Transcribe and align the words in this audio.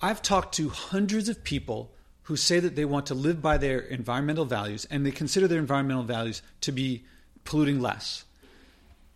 I've 0.00 0.22
talked 0.22 0.54
to 0.56 0.68
hundreds 0.68 1.28
of 1.28 1.42
people 1.42 1.90
who 2.24 2.36
say 2.36 2.60
that 2.60 2.76
they 2.76 2.84
want 2.84 3.06
to 3.06 3.14
live 3.14 3.42
by 3.42 3.58
their 3.58 3.80
environmental 3.80 4.44
values 4.44 4.86
and 4.90 5.04
they 5.04 5.10
consider 5.10 5.48
their 5.48 5.58
environmental 5.58 6.04
values 6.04 6.42
to 6.60 6.72
be 6.72 7.04
polluting 7.44 7.80
less. 7.80 8.24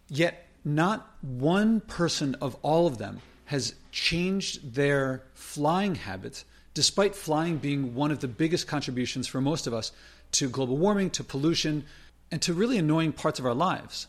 Yet, 0.09 0.47
not 0.65 1.09
one 1.21 1.81
person 1.81 2.35
of 2.41 2.57
all 2.63 2.87
of 2.87 2.99
them 2.99 3.21
has 3.47 3.75
changed 3.91 4.75
their 4.75 5.23
flying 5.35 5.95
habits, 5.95 6.45
despite 6.75 7.15
flying 7.15 7.59
being 7.59 7.95
one 7.95 8.11
of 8.11 8.21
the 8.21 8.29
biggest 8.29 8.67
contributions 8.67 9.27
for 9.27 9.41
most 9.41 9.67
of 9.67 9.75
us 9.75 9.93
to 10.33 10.49
global 10.49 10.79
warming, 10.79 11.11
to 11.11 11.23
pollution, 11.23 11.85
and 12.31 12.41
to 12.43 12.55
really 12.55 12.79
annoying 12.79 13.13
parts 13.13 13.39
of 13.39 13.45
our 13.45 13.55
lives. 13.55 14.07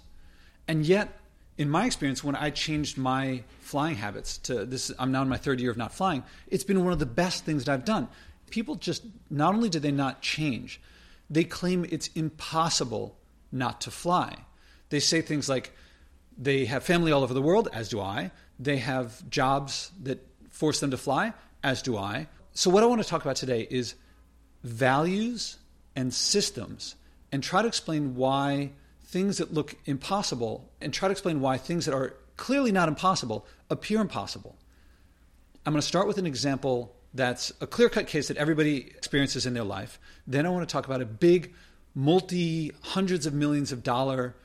And 0.67 0.85
yet, 0.85 1.19
in 1.57 1.69
my 1.69 1.85
experience, 1.85 2.23
when 2.23 2.35
I 2.35 2.49
changed 2.49 2.97
my 2.97 3.43
flying 3.59 3.95
habits 3.95 4.37
to 4.39 4.65
this, 4.65 4.91
I'm 4.97 5.11
now 5.11 5.21
in 5.21 5.29
my 5.29 5.37
third 5.37 5.59
year 5.59 5.71
of 5.71 5.77
not 5.77 5.93
flying, 5.93 6.23
it's 6.47 6.63
been 6.63 6.83
one 6.83 6.93
of 6.93 6.99
the 6.99 7.05
best 7.05 7.45
things 7.45 7.65
that 7.65 7.73
I've 7.73 7.85
done. 7.85 8.07
People 8.49 8.75
just, 8.75 9.03
not 9.29 9.53
only 9.53 9.69
do 9.69 9.79
they 9.79 9.91
not 9.91 10.21
change, 10.21 10.81
they 11.29 11.43
claim 11.43 11.85
it's 11.89 12.07
impossible 12.15 13.17
not 13.51 13.81
to 13.81 13.91
fly. 13.91 14.35
They 14.89 14.99
say 14.99 15.21
things 15.21 15.47
like 15.47 15.71
they 16.37 16.65
have 16.65 16.83
family 16.83 17.11
all 17.11 17.23
over 17.23 17.33
the 17.33 17.41
world, 17.41 17.69
as 17.71 17.89
do 17.89 17.99
I. 17.99 18.31
They 18.59 18.77
have 18.77 19.27
jobs 19.29 19.91
that 20.03 20.25
force 20.49 20.79
them 20.79 20.91
to 20.91 20.97
fly, 20.97 21.33
as 21.63 21.81
do 21.81 21.97
I. 21.97 22.27
So, 22.53 22.69
what 22.69 22.83
I 22.83 22.85
want 22.85 23.01
to 23.01 23.07
talk 23.07 23.23
about 23.23 23.35
today 23.35 23.67
is 23.69 23.95
values 24.63 25.57
and 25.95 26.13
systems 26.13 26.95
and 27.31 27.43
try 27.43 27.61
to 27.61 27.67
explain 27.67 28.15
why 28.15 28.71
things 29.13 29.37
that 29.37 29.53
look 29.53 29.75
impossible 29.85 30.71
and 30.81 30.91
try 30.91 31.07
to 31.07 31.11
explain 31.11 31.39
why 31.39 31.55
things 31.55 31.85
that 31.85 31.93
are 31.93 32.15
clearly 32.35 32.71
not 32.71 32.89
impossible 32.89 33.45
appear 33.69 34.01
impossible. 34.01 34.57
I'm 35.65 35.71
going 35.71 35.81
to 35.81 35.87
start 35.87 36.07
with 36.07 36.17
an 36.17 36.25
example 36.25 36.95
that's 37.13 37.53
a 37.61 37.67
clear 37.67 37.89
cut 37.89 38.07
case 38.07 38.27
that 38.27 38.37
everybody 38.37 38.87
experiences 38.97 39.45
in 39.45 39.53
their 39.53 39.63
life. 39.63 39.99
Then 40.25 40.47
I 40.47 40.49
want 40.49 40.67
to 40.67 40.73
talk 40.73 40.87
about 40.87 40.99
a 40.99 41.05
big, 41.05 41.53
multi 41.93 42.71
hundreds 42.81 43.27
of 43.27 43.35
millions 43.35 43.71
of 43.71 43.83
dollar 43.83 44.35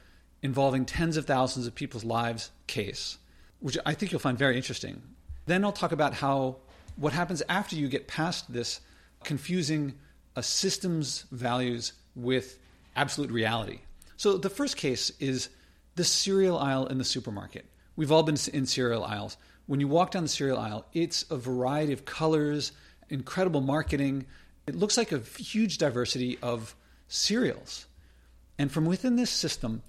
involving 0.43 0.85
tens 0.85 1.17
of 1.17 1.25
thousands 1.25 1.67
of 1.67 1.75
people's 1.75 2.05
lives 2.05 2.51
case, 2.67 3.17
which 3.61 3.79
I 3.87 3.95
think 3.95 4.13
you'll 4.13 4.21
find 4.21 4.37
very 4.37 4.57
interesting. 4.57 5.03
Then 5.47 5.65
I'll 5.65 5.73
talk 5.73 5.93
about 5.93 6.13
how 6.13 6.59
what 6.97 7.15
happens 7.15 7.43
after 7.49 7.75
you 7.75 7.89
get 7.89 8.07
past 8.07 8.53
this 8.53 8.81
confusing 9.25 9.95
a 10.37 10.43
system's 10.43 11.25
values 11.33 11.95
with 12.15 12.59
absolute 12.95 13.31
reality. 13.31 13.81
So 14.19 14.37
the 14.37 14.51
first 14.51 14.77
case 14.77 15.11
is 15.21 15.49
the 15.95 16.05
cereal 16.05 16.59
aisle 16.59 16.87
in 16.87 16.99
the 16.99 17.05
supermarket. 17.05 17.65
We've 17.95 18.13
all 18.13 18.25
been 18.25 18.37
in 18.53 18.67
cereal 18.67 19.05
aisles. 19.05 19.37
When 19.67 19.79
you 19.79 19.87
walk 19.87 20.11
down 20.11 20.25
the 20.25 20.29
cereal 20.29 20.59
aisle, 20.59 20.85
it's 20.93 21.25
a 21.31 21.37
variety 21.37 21.93
of 21.93 22.05
colors, 22.05 22.73
incredible 23.09 23.61
marketing. 23.61 24.27
It 24.67 24.75
looks 24.75 24.97
like 24.97 25.13
a 25.13 25.21
huge 25.21 25.79
diversity 25.79 26.37
of 26.43 26.75
cereals. 27.07 27.87
And 28.59 28.73
from 28.73 28.87
within 28.87 29.15
this 29.15 29.31
system, 29.31 29.83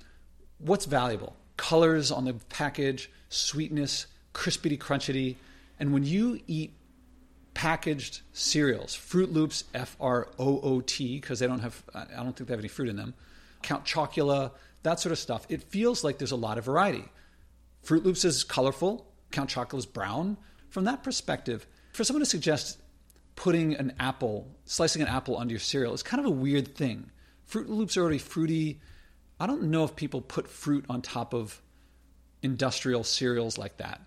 what's 0.59 0.85
valuable? 0.85 1.35
Colors 1.57 2.11
on 2.11 2.25
the 2.25 2.35
package, 2.49 3.09
sweetness, 3.29 4.05
crispity, 4.33 4.77
crunchity. 4.77 5.37
And 5.79 5.91
when 5.91 6.03
you 6.03 6.39
eat 6.45 6.73
packaged 7.55 8.21
cereals, 8.33 8.95
Froot 8.95 9.33
Loops, 9.33 9.63
F 9.73 9.97
R 9.99 10.27
O 10.37 10.59
O 10.61 10.81
T, 10.81 11.19
because 11.19 11.39
they 11.39 11.47
don't 11.47 11.61
have, 11.61 11.83
I 11.95 12.05
don't 12.17 12.35
think 12.35 12.47
they 12.47 12.53
have 12.53 12.59
any 12.59 12.67
fruit 12.67 12.89
in 12.89 12.95
them, 12.95 13.15
Count 13.61 13.85
Chocula, 13.85 14.51
that 14.83 14.99
sort 14.99 15.11
of 15.11 15.19
stuff. 15.19 15.45
It 15.49 15.63
feels 15.63 16.03
like 16.03 16.17
there's 16.17 16.31
a 16.31 16.37
lot 16.37 16.57
of 16.57 16.65
variety. 16.65 17.05
Froot 17.85 18.03
Loops 18.03 18.25
is 18.25 18.43
colorful, 18.43 19.07
Count 19.31 19.49
Chocula 19.49 19.79
is 19.79 19.85
brown. 19.85 20.37
From 20.69 20.85
that 20.85 21.03
perspective, 21.03 21.65
for 21.93 22.03
someone 22.03 22.21
to 22.21 22.29
suggest 22.29 22.79
putting 23.35 23.75
an 23.75 23.93
apple, 23.99 24.47
slicing 24.65 25.01
an 25.01 25.07
apple 25.07 25.35
onto 25.35 25.51
your 25.51 25.59
cereal 25.59 25.93
is 25.93 26.03
kind 26.03 26.19
of 26.19 26.25
a 26.25 26.35
weird 26.35 26.75
thing. 26.75 27.09
Froot 27.49 27.69
Loops 27.69 27.97
are 27.97 28.01
already 28.01 28.17
fruity. 28.17 28.79
I 29.39 29.47
don't 29.47 29.63
know 29.63 29.83
if 29.83 29.95
people 29.95 30.21
put 30.21 30.47
fruit 30.47 30.85
on 30.89 31.01
top 31.01 31.33
of 31.33 31.61
industrial 32.41 33.03
cereals 33.03 33.57
like 33.57 33.77
that. 33.77 34.01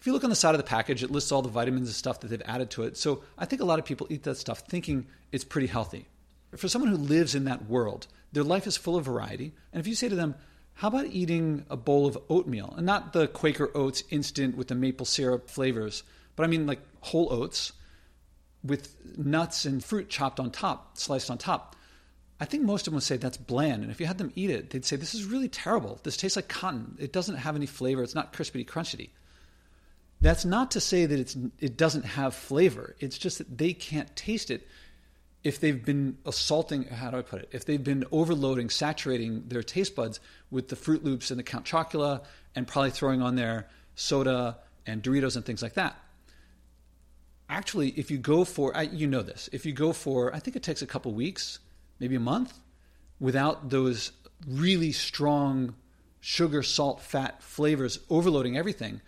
If 0.00 0.06
you 0.06 0.12
look 0.12 0.24
on 0.24 0.30
the 0.30 0.36
side 0.36 0.54
of 0.54 0.58
the 0.58 0.64
package, 0.64 1.04
it 1.04 1.12
lists 1.12 1.30
all 1.30 1.42
the 1.42 1.48
vitamins 1.48 1.88
and 1.88 1.94
stuff 1.94 2.20
that 2.20 2.28
they've 2.28 2.42
added 2.44 2.70
to 2.70 2.82
it. 2.82 2.96
So 2.96 3.22
I 3.38 3.44
think 3.44 3.62
a 3.62 3.64
lot 3.64 3.78
of 3.78 3.84
people 3.84 4.08
eat 4.10 4.24
that 4.24 4.36
stuff 4.36 4.64
thinking 4.68 5.06
it's 5.30 5.44
pretty 5.44 5.68
healthy. 5.68 6.08
For 6.56 6.66
someone 6.68 6.90
who 6.90 6.96
lives 6.96 7.36
in 7.36 7.44
that 7.44 7.66
world, 7.66 8.08
their 8.32 8.44
life 8.44 8.66
is 8.66 8.76
full 8.76 8.96
of 8.96 9.04
variety. 9.04 9.52
And 9.72 9.80
if 9.80 9.86
you 9.86 9.94
say 9.94 10.08
to 10.08 10.14
them, 10.14 10.34
how 10.74 10.88
about 10.88 11.06
eating 11.06 11.64
a 11.70 11.76
bowl 11.76 12.06
of 12.06 12.18
oatmeal? 12.28 12.74
And 12.76 12.86
not 12.86 13.12
the 13.12 13.28
Quaker 13.28 13.70
Oats 13.74 14.02
instant 14.10 14.56
with 14.56 14.68
the 14.68 14.74
maple 14.74 15.06
syrup 15.06 15.50
flavors, 15.50 16.02
but 16.34 16.44
I 16.44 16.46
mean 16.46 16.66
like 16.66 16.80
whole 17.00 17.32
oats 17.32 17.72
with 18.64 18.94
nuts 19.18 19.64
and 19.64 19.84
fruit 19.84 20.08
chopped 20.08 20.40
on 20.40 20.50
top, 20.50 20.96
sliced 20.96 21.30
on 21.30 21.38
top. 21.38 21.76
I 22.40 22.44
think 22.44 22.64
most 22.64 22.82
of 22.82 22.86
them 22.86 22.94
would 22.94 23.02
say 23.02 23.16
that's 23.16 23.36
bland. 23.36 23.82
And 23.82 23.92
if 23.92 24.00
you 24.00 24.06
had 24.06 24.18
them 24.18 24.32
eat 24.34 24.50
it, 24.50 24.70
they'd 24.70 24.84
say, 24.84 24.96
This 24.96 25.14
is 25.14 25.24
really 25.24 25.48
terrible. 25.48 26.00
This 26.02 26.16
tastes 26.16 26.36
like 26.36 26.48
cotton. 26.48 26.96
It 26.98 27.12
doesn't 27.12 27.36
have 27.36 27.54
any 27.54 27.66
flavor. 27.66 28.02
It's 28.02 28.14
not 28.14 28.32
crispity 28.32 28.66
crunchy. 28.66 29.10
That's 30.20 30.44
not 30.44 30.72
to 30.72 30.80
say 30.80 31.06
that 31.06 31.18
it's, 31.18 31.36
it 31.60 31.76
doesn't 31.76 32.04
have 32.04 32.34
flavor. 32.34 32.96
It's 33.00 33.18
just 33.18 33.38
that 33.38 33.58
they 33.58 33.72
can't 33.72 34.14
taste 34.16 34.50
it 34.50 34.66
if 35.44 35.58
they've 35.58 35.84
been 35.84 36.18
assaulting, 36.24 36.84
how 36.84 37.10
do 37.10 37.18
I 37.18 37.22
put 37.22 37.42
it? 37.42 37.48
If 37.52 37.64
they've 37.64 37.82
been 37.82 38.04
overloading, 38.12 38.70
saturating 38.70 39.44
their 39.48 39.62
taste 39.62 39.96
buds 39.96 40.20
with 40.50 40.68
the 40.68 40.76
Froot 40.76 41.02
Loops 41.02 41.30
and 41.30 41.38
the 41.38 41.42
Count 41.42 41.64
Chocula 41.64 42.22
and 42.54 42.66
probably 42.66 42.90
throwing 42.90 43.22
on 43.22 43.34
their 43.34 43.68
soda 43.96 44.58
and 44.86 45.02
Doritos 45.02 45.36
and 45.36 45.44
things 45.44 45.62
like 45.62 45.74
that. 45.74 45.96
Actually, 47.48 47.90
if 47.90 48.10
you 48.10 48.18
go 48.18 48.44
for, 48.44 48.72
you 48.92 49.06
know 49.06 49.22
this, 49.22 49.48
if 49.52 49.66
you 49.66 49.72
go 49.72 49.92
for, 49.92 50.34
I 50.34 50.38
think 50.38 50.56
it 50.56 50.62
takes 50.62 50.80
a 50.80 50.86
couple 50.86 51.12
weeks, 51.12 51.58
maybe 51.98 52.14
a 52.14 52.20
month, 52.20 52.54
without 53.20 53.68
those 53.68 54.12
really 54.48 54.92
strong 54.92 55.74
sugar, 56.20 56.62
salt, 56.62 57.00
fat 57.00 57.42
flavors 57.42 57.98
overloading 58.08 58.56
everything, 58.56 59.00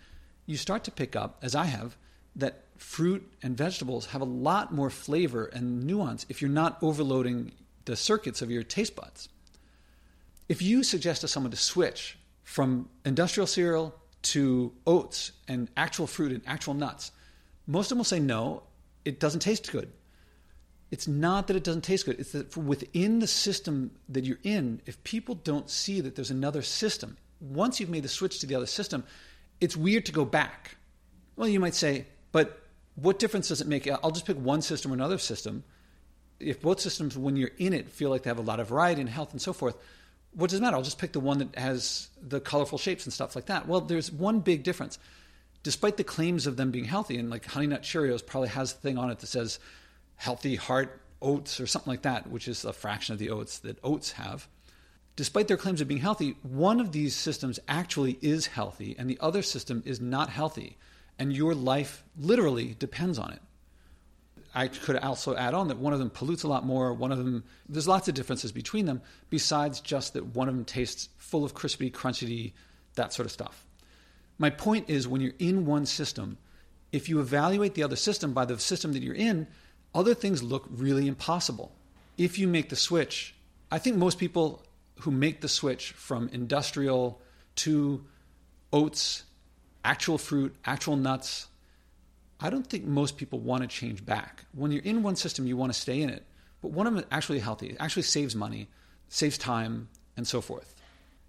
you 0.45 0.57
start 0.57 0.83
to 0.83 0.91
pick 0.91 1.15
up, 1.15 1.39
as 1.41 1.55
I 1.55 1.65
have, 1.65 1.97
that 2.35 2.63
fruit 2.77 3.25
and 3.41 3.57
vegetables 3.57 4.07
have 4.07 4.21
a 4.21 4.25
lot 4.25 4.73
more 4.73 4.89
flavor 4.89 5.45
and 5.45 5.83
nuance 5.85 6.25
if 6.29 6.41
you're 6.41 6.49
not 6.49 6.77
overloading 6.81 7.51
the 7.85 7.95
circuits 7.95 8.41
of 8.41 8.51
your 8.51 8.63
taste 8.63 8.95
buds. 8.95 9.29
If 10.49 10.61
you 10.61 10.83
suggest 10.83 11.21
to 11.21 11.27
someone 11.27 11.51
to 11.51 11.57
switch 11.57 12.17
from 12.43 12.89
industrial 13.05 13.47
cereal 13.47 13.95
to 14.23 14.73
oats 14.85 15.31
and 15.47 15.69
actual 15.77 16.07
fruit 16.07 16.31
and 16.31 16.41
actual 16.45 16.73
nuts, 16.73 17.11
most 17.67 17.85
of 17.85 17.89
them 17.89 17.99
will 17.99 18.05
say 18.05 18.19
no, 18.19 18.63
it 19.05 19.19
doesn't 19.19 19.39
taste 19.39 19.71
good. 19.71 19.91
It's 20.91 21.07
not 21.07 21.47
that 21.47 21.55
it 21.55 21.63
doesn't 21.63 21.83
taste 21.83 22.05
good, 22.05 22.19
it's 22.19 22.31
that 22.33 22.55
within 22.55 23.19
the 23.19 23.27
system 23.27 23.91
that 24.09 24.23
you're 24.23 24.39
in, 24.43 24.81
if 24.85 25.03
people 25.03 25.35
don't 25.35 25.69
see 25.69 25.99
that 26.01 26.15
there's 26.15 26.31
another 26.31 26.61
system, 26.61 27.17
once 27.39 27.79
you've 27.79 27.89
made 27.89 28.03
the 28.03 28.09
switch 28.09 28.39
to 28.39 28.45
the 28.45 28.55
other 28.55 28.65
system, 28.65 29.03
it's 29.59 29.75
weird 29.75 30.05
to 30.05 30.11
go 30.11 30.25
back. 30.25 30.77
Well, 31.35 31.47
you 31.47 31.59
might 31.59 31.75
say, 31.75 32.05
but 32.35 32.59
what 32.95 33.17
difference 33.17 33.47
does 33.47 33.61
it 33.61 33.67
make? 33.67 33.89
I'll 33.89 34.11
just 34.11 34.25
pick 34.25 34.35
one 34.35 34.61
system 34.61 34.91
or 34.91 34.93
another 34.93 35.17
system. 35.17 35.63
If 36.37 36.61
both 36.61 36.81
systems, 36.81 37.17
when 37.17 37.37
you're 37.37 37.51
in 37.57 37.71
it, 37.71 37.89
feel 37.89 38.09
like 38.09 38.23
they 38.23 38.29
have 38.29 38.37
a 38.37 38.41
lot 38.41 38.59
of 38.59 38.67
variety 38.67 38.99
and 38.99 39.09
health 39.09 39.31
and 39.31 39.41
so 39.41 39.53
forth, 39.53 39.77
what 40.33 40.49
does 40.49 40.59
it 40.59 40.61
matter? 40.61 40.75
I'll 40.75 40.83
just 40.83 40.99
pick 40.99 41.13
the 41.13 41.21
one 41.21 41.37
that 41.37 41.57
has 41.57 42.09
the 42.21 42.41
colorful 42.41 42.77
shapes 42.77 43.05
and 43.05 43.13
stuff 43.13 43.37
like 43.37 43.45
that. 43.45 43.69
Well, 43.69 43.79
there's 43.79 44.11
one 44.11 44.41
big 44.41 44.63
difference. 44.63 44.99
Despite 45.63 45.95
the 45.95 46.03
claims 46.03 46.45
of 46.45 46.57
them 46.57 46.71
being 46.71 46.83
healthy, 46.83 47.15
and 47.17 47.29
like 47.29 47.45
Honey 47.45 47.67
Nut 47.67 47.83
Cheerios 47.83 48.25
probably 48.25 48.49
has 48.49 48.73
a 48.73 48.75
thing 48.75 48.97
on 48.97 49.09
it 49.09 49.19
that 49.19 49.27
says 49.27 49.57
healthy 50.17 50.57
heart 50.57 50.99
oats 51.21 51.61
or 51.61 51.67
something 51.67 51.89
like 51.89 52.01
that, 52.01 52.29
which 52.29 52.49
is 52.49 52.65
a 52.65 52.73
fraction 52.73 53.13
of 53.13 53.19
the 53.19 53.29
oats 53.29 53.59
that 53.59 53.79
oats 53.81 54.11
have. 54.11 54.49
Despite 55.15 55.47
their 55.47 55.55
claims 55.55 55.79
of 55.79 55.87
being 55.87 56.01
healthy, 56.01 56.35
one 56.41 56.81
of 56.81 56.91
these 56.91 57.15
systems 57.15 57.61
actually 57.69 58.19
is 58.21 58.47
healthy 58.47 58.93
and 58.99 59.09
the 59.09 59.19
other 59.21 59.41
system 59.41 59.81
is 59.85 60.01
not 60.01 60.29
healthy 60.29 60.75
and 61.17 61.33
your 61.33 61.53
life 61.53 62.03
literally 62.17 62.75
depends 62.77 63.17
on 63.17 63.31
it. 63.31 63.41
I 64.53 64.69
could 64.69 64.95
also 64.97 65.35
add 65.35 65.53
on 65.53 65.67
that 65.67 65.77
one 65.77 65.91
of 65.91 65.99
them 65.99 66.09
pollutes 66.09 66.43
a 66.43 66.47
lot 66.47 66.65
more. 66.65 66.93
One 66.93 67.11
of 67.11 67.17
them, 67.17 67.43
there's 67.67 67.89
lots 67.89 68.07
of 68.07 68.13
differences 68.13 68.53
between 68.53 68.85
them, 68.85 69.01
besides 69.29 69.81
just 69.81 70.13
that 70.13 70.27
one 70.27 70.47
of 70.47 70.55
them 70.55 70.63
tastes 70.63 71.09
full 71.17 71.43
of 71.43 71.53
crispy, 71.53 71.91
crunchy, 71.91 72.53
that 72.95 73.11
sort 73.11 73.25
of 73.25 73.33
stuff. 73.33 73.65
My 74.37 74.49
point 74.49 74.89
is 74.89 75.07
when 75.07 75.19
you're 75.19 75.33
in 75.39 75.65
one 75.65 75.85
system, 75.85 76.37
if 76.93 77.09
you 77.09 77.19
evaluate 77.19 77.73
the 77.73 77.83
other 77.83 77.97
system 77.97 78.33
by 78.33 78.45
the 78.45 78.57
system 78.57 78.93
that 78.93 79.03
you're 79.03 79.13
in, 79.13 79.47
other 79.93 80.13
things 80.13 80.41
look 80.41 80.65
really 80.69 81.07
impossible. 81.07 81.75
If 82.17 82.39
you 82.39 82.47
make 82.47 82.69
the 82.69 82.75
switch, 82.77 83.35
I 83.71 83.77
think 83.79 83.97
most 83.97 84.17
people 84.17 84.63
who 85.01 85.11
make 85.11 85.41
the 85.41 85.49
switch 85.49 85.91
from 85.91 86.29
industrial 86.29 87.21
to 87.57 88.05
oats 88.71 89.23
actual 89.85 90.17
fruit, 90.17 90.55
actual 90.65 90.97
nuts. 90.97 91.47
I 92.39 92.49
don't 92.49 92.67
think 92.67 92.83
most 92.85 93.17
people 93.17 93.39
want 93.39 93.61
to 93.61 93.67
change 93.67 94.05
back. 94.05 94.43
When 94.53 94.71
you're 94.71 94.83
in 94.83 95.03
one 95.03 95.15
system, 95.15 95.47
you 95.47 95.55
want 95.55 95.71
to 95.71 95.79
stay 95.79 96.01
in 96.01 96.09
it. 96.09 96.25
But 96.61 96.71
one 96.71 96.87
of 96.87 96.93
them 96.93 97.03
is 97.03 97.07
actually 97.11 97.39
healthy. 97.39 97.67
It 97.67 97.77
actually 97.79 98.03
saves 98.03 98.35
money, 98.35 98.67
saves 99.07 99.37
time, 99.37 99.87
and 100.17 100.27
so 100.27 100.41
forth. 100.41 100.75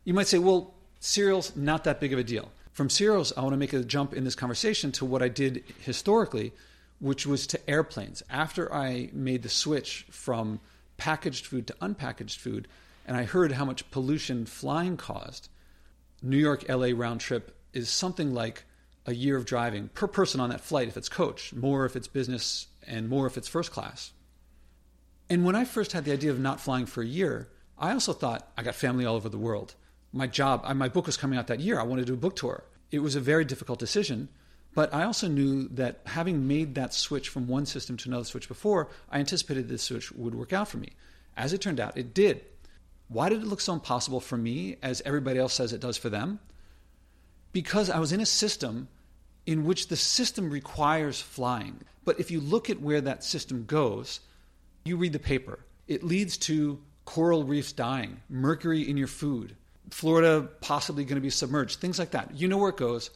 You 0.05 0.15
might 0.15 0.27
say, 0.27 0.39
well, 0.39 0.75
cereals, 0.99 1.55
not 1.55 1.85
that 1.85 2.01
big 2.01 2.13
of 2.13 2.19
a 2.19 2.25
deal. 2.25 2.51
From 2.73 2.91
cereals, 2.91 3.33
I 3.37 3.43
want 3.43 3.53
to 3.53 3.59
make 3.59 3.73
a 3.73 3.83
jump 3.83 4.15
in 4.15 4.25
this 4.25 4.35
conversation 4.35 4.93
to 4.93 5.05
what 5.05 5.23
I 5.23 5.29
did 5.29 5.63
historically, 5.81 6.53
which 6.99 7.27
was 7.27 7.47
to 7.49 7.71
airplanes. 7.71 8.23
After 8.31 8.73
I 8.73 9.11
made 9.13 9.43
the 9.43 9.49
switch 9.49 10.07
from 10.11 10.61
packaged 10.97 11.47
food 11.47 11.67
to 11.67 11.75
unpackaged 11.75 12.37
food, 12.37 12.69
and 13.07 13.17
I 13.17 13.25
heard 13.25 13.53
how 13.53 13.65
much 13.65 13.91
pollution 13.91 14.47
flying 14.47 14.97
caused, 14.97 15.49
New 16.23 16.39
York 16.39 16.69
LA 16.69 16.89
round 16.95 17.21
trip 17.21 17.55
is 17.77 17.91
something 17.91 18.33
like 18.33 18.65
a 19.05 19.15
year 19.15 19.37
of 19.37 19.45
driving 19.45 19.89
per 19.89 20.07
person 20.07 20.41
on 20.41 20.51
that 20.51 20.63
flight 20.63 20.89
if 20.89 20.97
it's 20.97 21.09
coach, 21.09 21.53
more 21.53 21.85
if 21.85 21.95
it's 21.95 22.09
business, 22.09 22.67
and 22.87 23.09
more 23.09 23.27
if 23.27 23.37
it's 23.37 23.49
first 23.49 23.71
class. 23.71 24.13
And 25.29 25.45
when 25.45 25.55
I 25.55 25.65
first 25.65 25.93
had 25.93 26.05
the 26.05 26.13
idea 26.13 26.31
of 26.31 26.41
not 26.41 26.61
flying 26.61 26.87
for 26.87 27.03
a 27.03 27.07
year, 27.07 27.49
I 27.79 27.93
also 27.93 28.13
thought 28.13 28.49
I 28.57 28.63
got 28.63 28.75
family 28.75 29.05
all 29.05 29.17
over 29.17 29.29
the 29.29 29.39
world. 29.39 29.75
My 30.13 30.27
job, 30.27 30.65
my 30.75 30.89
book 30.89 31.07
was 31.07 31.17
coming 31.17 31.39
out 31.39 31.49
that 31.49 31.61
year. 31.61 31.79
I 31.79 31.83
wanted 31.83 32.03
to 32.03 32.13
do 32.13 32.15
a 32.15 32.17
book 32.17 32.37
tour. 32.37 32.65
It 32.91 33.01
was 33.01 33.15
a 33.15 33.21
very 33.21 33.45
difficult 33.45 33.79
decision, 33.79 34.29
but 34.75 34.95
I 34.95 35.05
also 35.05 35.29
knew 35.29 35.69
that 35.69 36.01
having 36.07 36.49
made 36.49 36.75
that 36.77 36.95
switch 36.95 37.29
from 37.29 37.49
one 37.49 37.67
system 37.67 37.97
to 37.99 38.09
another 38.09 38.25
switch 38.25 38.49
before, 38.49 38.89
I 39.11 39.19
anticipated 39.19 39.69
this 39.69 39.83
switch 39.83 40.13
would 40.13 40.35
work 40.35 40.53
out 40.53 40.69
for 40.69 40.79
me. 40.79 40.91
As 41.37 41.53
it 41.53 41.61
turned 41.61 41.81
out, 41.81 41.99
it 41.99 42.15
did. 42.15 42.43
Why 43.09 43.29
did 43.29 43.43
it 43.43 43.47
look 43.47 43.61
so 43.61 43.75
impossible 43.75 44.21
for 44.21 44.39
me 44.39 44.77
as 44.83 45.03
everybody 45.05 45.39
else 45.39 45.55
says 45.55 45.73
it 45.73 45.81
does 45.81 45.99
for 45.99 46.09
them? 46.09 46.41
Because 47.57 47.89
I 47.89 48.01
was 48.01 48.13
in 48.13 48.21
a 48.21 48.27
system 48.27 48.87
in 49.47 49.65
which 49.65 49.89
the 49.89 49.97
system 49.97 50.51
requires 50.51 51.23
flying. 51.23 51.81
But 52.05 52.21
if 52.21 52.31
you 52.31 52.39
look 52.39 52.69
at 52.69 52.83
where 52.83 53.01
that 53.01 53.25
system 53.25 53.65
goes, 53.65 54.21
you 54.85 54.99
read 54.99 55.15
the 55.15 55.19
paper. 55.19 55.61
It 55.89 56.03
leads 56.03 56.37
to 56.49 56.79
coral 57.07 57.45
reefs 57.45 57.73
dying, 57.73 58.21
mercury 58.29 58.87
in 58.87 58.99
your 58.99 59.07
food, 59.07 59.57
Florida 59.89 60.47
possibly 60.61 61.05
going 61.05 61.15
to 61.15 61.23
be 61.23 61.31
submerged, 61.31 61.81
things 61.81 61.99
like 61.99 62.11
that. 62.11 62.35
You 62.35 62.47
know 62.47 62.59
where 62.59 62.69
it 62.69 62.77
goes. 62.77 63.09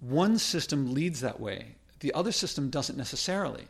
One 0.00 0.38
system 0.38 0.94
leads 0.94 1.20
that 1.20 1.38
way, 1.38 1.76
the 2.00 2.14
other 2.14 2.32
system 2.32 2.70
doesn't 2.70 2.96
necessarily. 2.96 3.68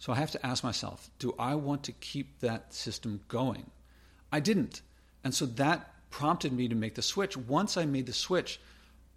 So 0.00 0.12
I 0.12 0.16
have 0.16 0.32
to 0.32 0.44
ask 0.44 0.64
myself 0.64 1.12
do 1.20 1.32
I 1.38 1.54
want 1.54 1.84
to 1.84 1.92
keep 1.92 2.40
that 2.40 2.74
system 2.74 3.20
going? 3.28 3.70
I 4.32 4.40
didn't. 4.40 4.82
And 5.22 5.32
so 5.32 5.46
that 5.46 5.92
prompted 6.10 6.52
me 6.52 6.66
to 6.66 6.74
make 6.74 6.96
the 6.96 7.02
switch. 7.02 7.36
Once 7.36 7.76
I 7.76 7.84
made 7.84 8.06
the 8.06 8.12
switch, 8.12 8.58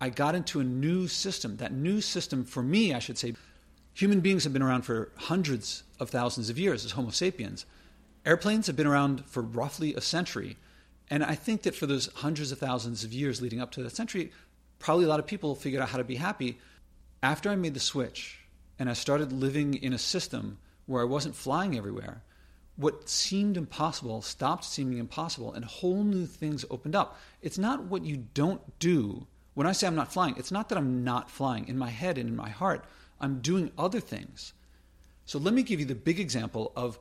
I 0.01 0.10
got 0.10 0.36
into 0.36 0.60
a 0.60 0.63
new 0.63 1.07
system. 1.07 1.57
That 1.57 1.74
new 1.74 2.01
system, 2.01 2.46
for 2.46 2.63
me, 2.63 2.94
I 2.94 3.00
should 3.00 3.18
say, 3.18 3.36
human 3.94 4.22
beings 4.22 4.46
have 4.46 4.54
been 4.54 4.62
around 4.62 4.84
for 4.84 5.12
hundreds 5.16 5.84
of 6.00 6.10
thousands 6.10 6.50
of 6.50 6.57
years 6.57 6.86
as 6.86 6.92
Homo 6.92 7.10
sapiens. 7.10 7.66
Airplanes 8.25 8.68
have 8.68 8.75
been 8.75 8.88
around 8.88 9.25
for 9.25 9.42
roughly 9.42 9.94
a 9.94 10.01
century. 10.01 10.57
And 11.10 11.24
I 11.24 11.36
think 11.36 11.63
that 11.63 11.75
for 11.75 11.86
those 11.86 12.07
hundreds 12.16 12.51
of 12.51 12.60
thousands 12.60 13.04
of 13.04 13.12
years 13.12 13.42
leading 13.42 13.60
up 13.60 13.72
to 13.72 13.84
that 13.84 13.96
century, 13.96 14.31
probably 14.78 15.06
a 15.06 15.10
lot 15.10 15.19
of 15.19 15.28
people 15.28 15.56
figured 15.56 15.81
out 15.81 15.90
how 15.90 15.98
to 15.98 16.04
be 16.04 16.16
happy. 16.16 16.60
After 17.22 17.50
I 17.50 17.56
made 17.56 17.74
the 17.74 17.80
switch 17.80 18.40
and 18.78 18.90
I 18.90 18.94
started 18.94 19.31
living 19.31 19.74
in 19.74 19.92
a 19.92 19.98
system 19.98 20.60
where 20.86 21.01
I 21.01 21.06
wasn't 21.06 21.36
flying 21.36 21.78
everywhere, 21.78 22.24
what 22.78 23.10
seemed 23.10 23.57
impossible 23.57 24.22
stopped 24.22 24.63
seeming 24.63 25.00
impossible 25.00 25.51
and 25.51 25.66
whole 25.66 26.04
new 26.04 26.25
things 26.25 26.63
opened 26.69 26.96
up. 26.96 27.19
It's 27.42 27.57
not 27.57 27.84
what 27.84 28.06
you 28.06 28.25
don't 28.34 28.80
do. 28.80 29.28
When 29.60 29.68
I 29.68 29.74
say 29.74 29.88
I'm 29.88 29.96
not 29.96 30.14
flying, 30.14 30.36
it's 30.38 30.54
not 30.54 30.70
that 30.70 30.78
I'm 30.78 31.04
not 31.04 31.30
flying. 31.30 31.68
In 31.68 31.78
my 31.78 31.90
head 31.90 32.18
and 32.18 32.30
in 32.30 32.36
my 32.38 32.48
heart, 32.48 32.86
I'm 33.20 33.42
doing 33.42 33.74
other 33.78 34.00
things. 34.00 34.54
So 35.26 35.38
let 35.38 35.54
me 35.54 35.64
give 35.64 35.82
you 35.82 35.86
the 35.86 35.96
big 35.96 36.18
example 36.18 36.72
of 36.78 36.98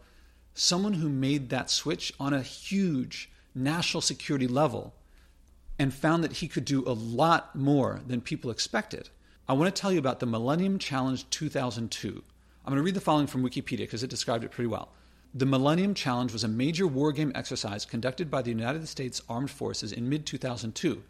someone 0.55 0.95
who 0.95 1.09
made 1.09 1.51
that 1.51 1.71
switch 1.71 2.13
on 2.19 2.35
a 2.35 2.43
huge 2.43 3.31
national 3.55 4.01
security 4.01 4.49
level 4.49 4.93
and 5.79 5.95
found 5.95 6.25
that 6.25 6.33
he 6.33 6.49
could 6.49 6.65
do 6.65 6.83
a 6.85 6.91
lot 6.91 7.55
more 7.55 8.01
than 8.05 8.21
people 8.21 8.51
expected. 8.51 9.09
I 9.49 9.53
want 9.53 9.73
to 9.73 9.81
tell 9.81 9.93
you 9.93 10.01
about 10.01 10.19
the 10.19 10.27
Millennium 10.27 10.81
Challenge 10.81 11.31
2002. 11.31 12.09
I'm 12.09 12.73
going 12.73 12.79
to 12.79 12.83
read 12.83 12.95
the 12.95 13.01
following 13.01 13.29
from 13.29 13.45
Wikipedia 13.45 13.87
because 13.87 14.03
it 14.03 14.11
described 14.11 14.43
it 14.43 14.51
pretty 14.51 14.67
well. 14.67 14.89
The 15.33 15.47
Millennium 15.47 15.95
Challenge 15.95 16.33
was 16.33 16.43
a 16.43 16.49
major 16.49 16.89
war 16.89 17.13
game 17.13 17.31
exercise 17.37 17.85
conducted 17.85 18.33
by 18.33 18.43
the 18.43 18.51
United 18.51 18.89
States 18.89 19.23
Armed 19.29 19.53
Forces 19.53 19.93
in 19.93 20.09
mid 20.09 20.27
2002. 20.27 21.05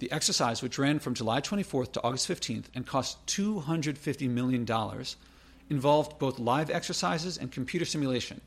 The 0.00 0.10
exercise, 0.10 0.62
which 0.62 0.78
ran 0.78 0.98
from 0.98 1.12
July 1.12 1.42
24th 1.42 1.92
to 1.92 2.02
August 2.02 2.26
15th 2.26 2.64
and 2.74 2.86
cost 2.86 3.24
$250 3.26 4.30
million, 4.30 4.66
involved 5.68 6.18
both 6.18 6.38
live 6.38 6.70
exercises 6.70 7.36
and 7.36 7.52
computer 7.52 7.84
simulation. 7.84 8.40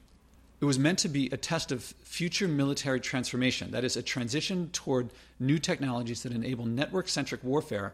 It 0.61 0.65
was 0.65 0.79
meant 0.79 0.97
to 0.99 1.09
be 1.09 1.29
a 1.31 1.37
test 1.37 1.71
of 1.71 1.83
future 1.83 2.47
military 2.47 2.99
transformation, 2.99 3.69
that 3.69 3.83
is, 3.83 3.95
a 3.95 4.01
transition 4.01 4.71
toward 4.73 5.11
new 5.39 5.59
technologies 5.59 6.23
that 6.23 6.31
enable 6.31 6.65
network 6.65 7.07
centric 7.07 7.43
warfare 7.43 7.93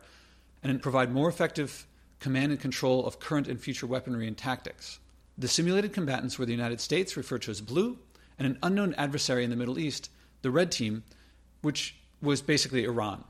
and 0.64 0.82
provide 0.82 1.12
more 1.12 1.28
effective 1.28 1.86
command 2.22 2.54
and 2.54 2.62
control 2.62 3.06
of 3.06 3.20
current 3.20 3.50
and 3.50 3.60
future 3.60 3.88
weaponry 3.88 4.26
and 4.26 4.38
tactics. 4.38 5.00
The 5.38 5.50
simulated 5.50 5.92
combatants 5.92 6.40
were 6.40 6.46
the 6.46 6.54
United 6.54 6.80
States, 6.80 7.18
referred 7.18 7.42
to 7.42 7.52
as 7.52 7.60
Blue, 7.60 7.98
and 8.38 8.48
an 8.48 8.58
unknown 8.64 8.94
adversary 8.94 9.44
in 9.44 9.50
the 9.50 9.58
Middle 9.58 9.80
East, 9.80 10.10
the 10.44 10.52
Red 10.52 10.72
Team, 10.72 11.04
which 11.62 11.96
was 12.22 12.42
basically 12.42 12.86
Iran. 12.86 13.26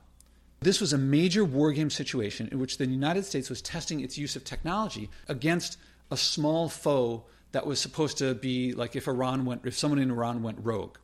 This 0.61 0.81
was 0.81 0.91
a 0.91 0.97
major 0.97 1.45
war 1.45 1.71
game 1.71 1.89
situation 1.89 2.49
in 2.51 2.59
which 2.59 2.77
the 2.77 2.85
United 2.85 3.25
States 3.25 3.49
was 3.49 3.61
testing 3.61 4.01
its 4.01 4.17
use 4.17 4.35
of 4.35 4.43
technology 4.43 5.09
against 5.27 5.77
a 6.11 6.17
small 6.17 6.67
foe 6.67 7.23
that 7.51 7.65
was 7.65 7.79
supposed 7.79 8.17
to 8.17 8.35
be 8.35 8.73
like 8.73 8.95
if 8.95 9.07
Iran 9.07 9.45
went, 9.45 9.65
if 9.65 9.77
someone 9.77 9.99
in 9.99 10.11
Iran 10.11 10.43
went 10.43 10.59
rogue. 10.61 10.97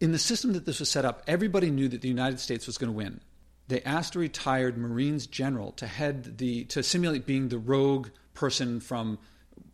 In 0.00 0.12
the 0.12 0.18
system 0.18 0.52
that 0.52 0.64
this 0.64 0.78
was 0.78 0.90
set 0.90 1.04
up, 1.04 1.22
everybody 1.26 1.70
knew 1.70 1.88
that 1.88 2.02
the 2.02 2.08
United 2.08 2.38
States 2.38 2.66
was 2.66 2.78
going 2.78 2.92
to 2.92 2.96
win. 2.96 3.20
They 3.66 3.82
asked 3.82 4.14
a 4.14 4.18
retired 4.18 4.78
Marines 4.78 5.26
general 5.26 5.72
to 5.72 5.86
head 5.86 6.38
the 6.38 6.64
to 6.66 6.82
simulate 6.82 7.26
being 7.26 7.48
the 7.48 7.58
rogue 7.58 8.08
person 8.32 8.80
from 8.80 9.18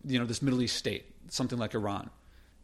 you 0.05 0.19
know 0.19 0.25
this 0.25 0.43
Middle 0.43 0.63
East 0.63 0.77
state, 0.77 1.05
something 1.29 1.59
like 1.59 1.75
Iran. 1.75 2.11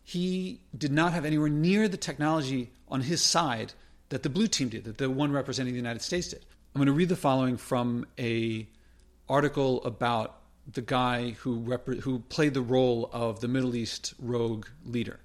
He 0.02 0.62
did 0.76 0.90
not 0.90 1.12
have 1.12 1.24
anywhere 1.24 1.50
near 1.50 1.86
the 1.86 1.96
technology 1.96 2.72
on 2.88 3.02
his 3.02 3.22
side 3.22 3.74
that 4.10 4.22
the 4.22 4.28
blue 4.28 4.46
team 4.46 4.68
did, 4.68 4.84
that 4.84 4.98
the 4.98 5.08
one 5.08 5.32
representing 5.32 5.72
the 5.72 5.78
United 5.78 6.02
States 6.02 6.28
did. 6.28 6.44
I'm 6.74 6.78
going 6.78 6.86
to 6.86 6.92
read 6.92 7.08
the 7.08 7.16
following 7.16 7.56
from 7.56 8.06
a 8.18 8.68
article 9.28 9.82
about 9.84 10.36
the 10.70 10.82
guy 10.82 11.30
who, 11.30 11.62
who 12.02 12.18
played 12.28 12.54
the 12.54 12.60
role 12.60 13.08
of 13.12 13.40
the 13.40 13.48
Middle 13.48 13.74
East 13.74 14.14
rogue 14.18 14.66
leader. 14.84 15.20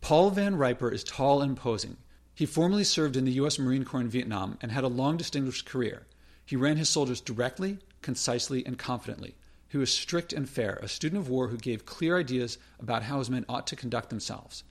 Paul 0.00 0.30
Van 0.30 0.56
Riper 0.56 0.90
is 0.92 1.02
tall 1.02 1.42
and 1.42 1.50
imposing. 1.50 1.96
He 2.34 2.46
formerly 2.46 2.84
served 2.84 3.16
in 3.16 3.24
the 3.24 3.32
U.S. 3.32 3.58
Marine 3.58 3.84
Corps 3.84 4.02
in 4.02 4.08
Vietnam 4.08 4.58
and 4.60 4.70
had 4.70 4.84
a 4.84 4.88
long, 4.88 5.16
distinguished 5.16 5.66
career. 5.66 6.06
He 6.44 6.54
ran 6.54 6.76
his 6.76 6.88
soldiers 6.88 7.20
directly, 7.20 7.78
concisely, 8.02 8.64
and 8.64 8.78
confidently. 8.78 9.36
He 9.68 9.78
was 9.78 9.92
strict 9.92 10.32
and 10.32 10.48
fair, 10.48 10.78
a 10.82 10.88
student 10.88 11.20
of 11.20 11.28
war 11.28 11.48
who 11.48 11.56
gave 11.56 11.86
clear 11.86 12.18
ideas 12.18 12.58
about 12.78 13.04
how 13.04 13.18
his 13.18 13.30
men 13.30 13.46
ought 13.48 13.66
to 13.68 13.76
conduct 13.76 14.10
themselves. 14.10 14.62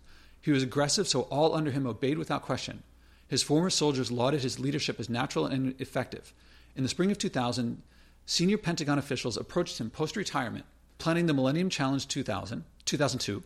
He 0.42 0.52
was 0.52 0.64
aggressive, 0.64 1.08
so 1.08 1.22
all 1.24 1.56
under 1.56 1.72
him 1.72 1.88
obeyed 1.88 2.18
without 2.18 2.44
question. 2.44 2.84
His 3.28 3.44
former 3.44 3.70
soldiers 3.70 4.12
lauded 4.12 4.42
his 4.42 4.60
leadership 4.60 5.00
as 5.00 5.10
natural 5.10 5.46
and 5.46 5.80
effective. 5.80 6.34
In 6.76 6.84
the 6.84 6.90
spring 6.90 7.12
of 7.12 7.18
2000, 7.18 7.82
senior 8.26 8.58
Pentagon 8.58 9.00
officials 9.00 9.38
approached 9.38 9.80
him 9.80 9.90
post 9.90 10.16
retirement, 10.16 10.66
planning 10.98 11.26
the 11.26 11.34
Millennium 11.34 11.70
Challenge 11.70 12.08
2000, 12.08 12.64
2002. 12.86 13.44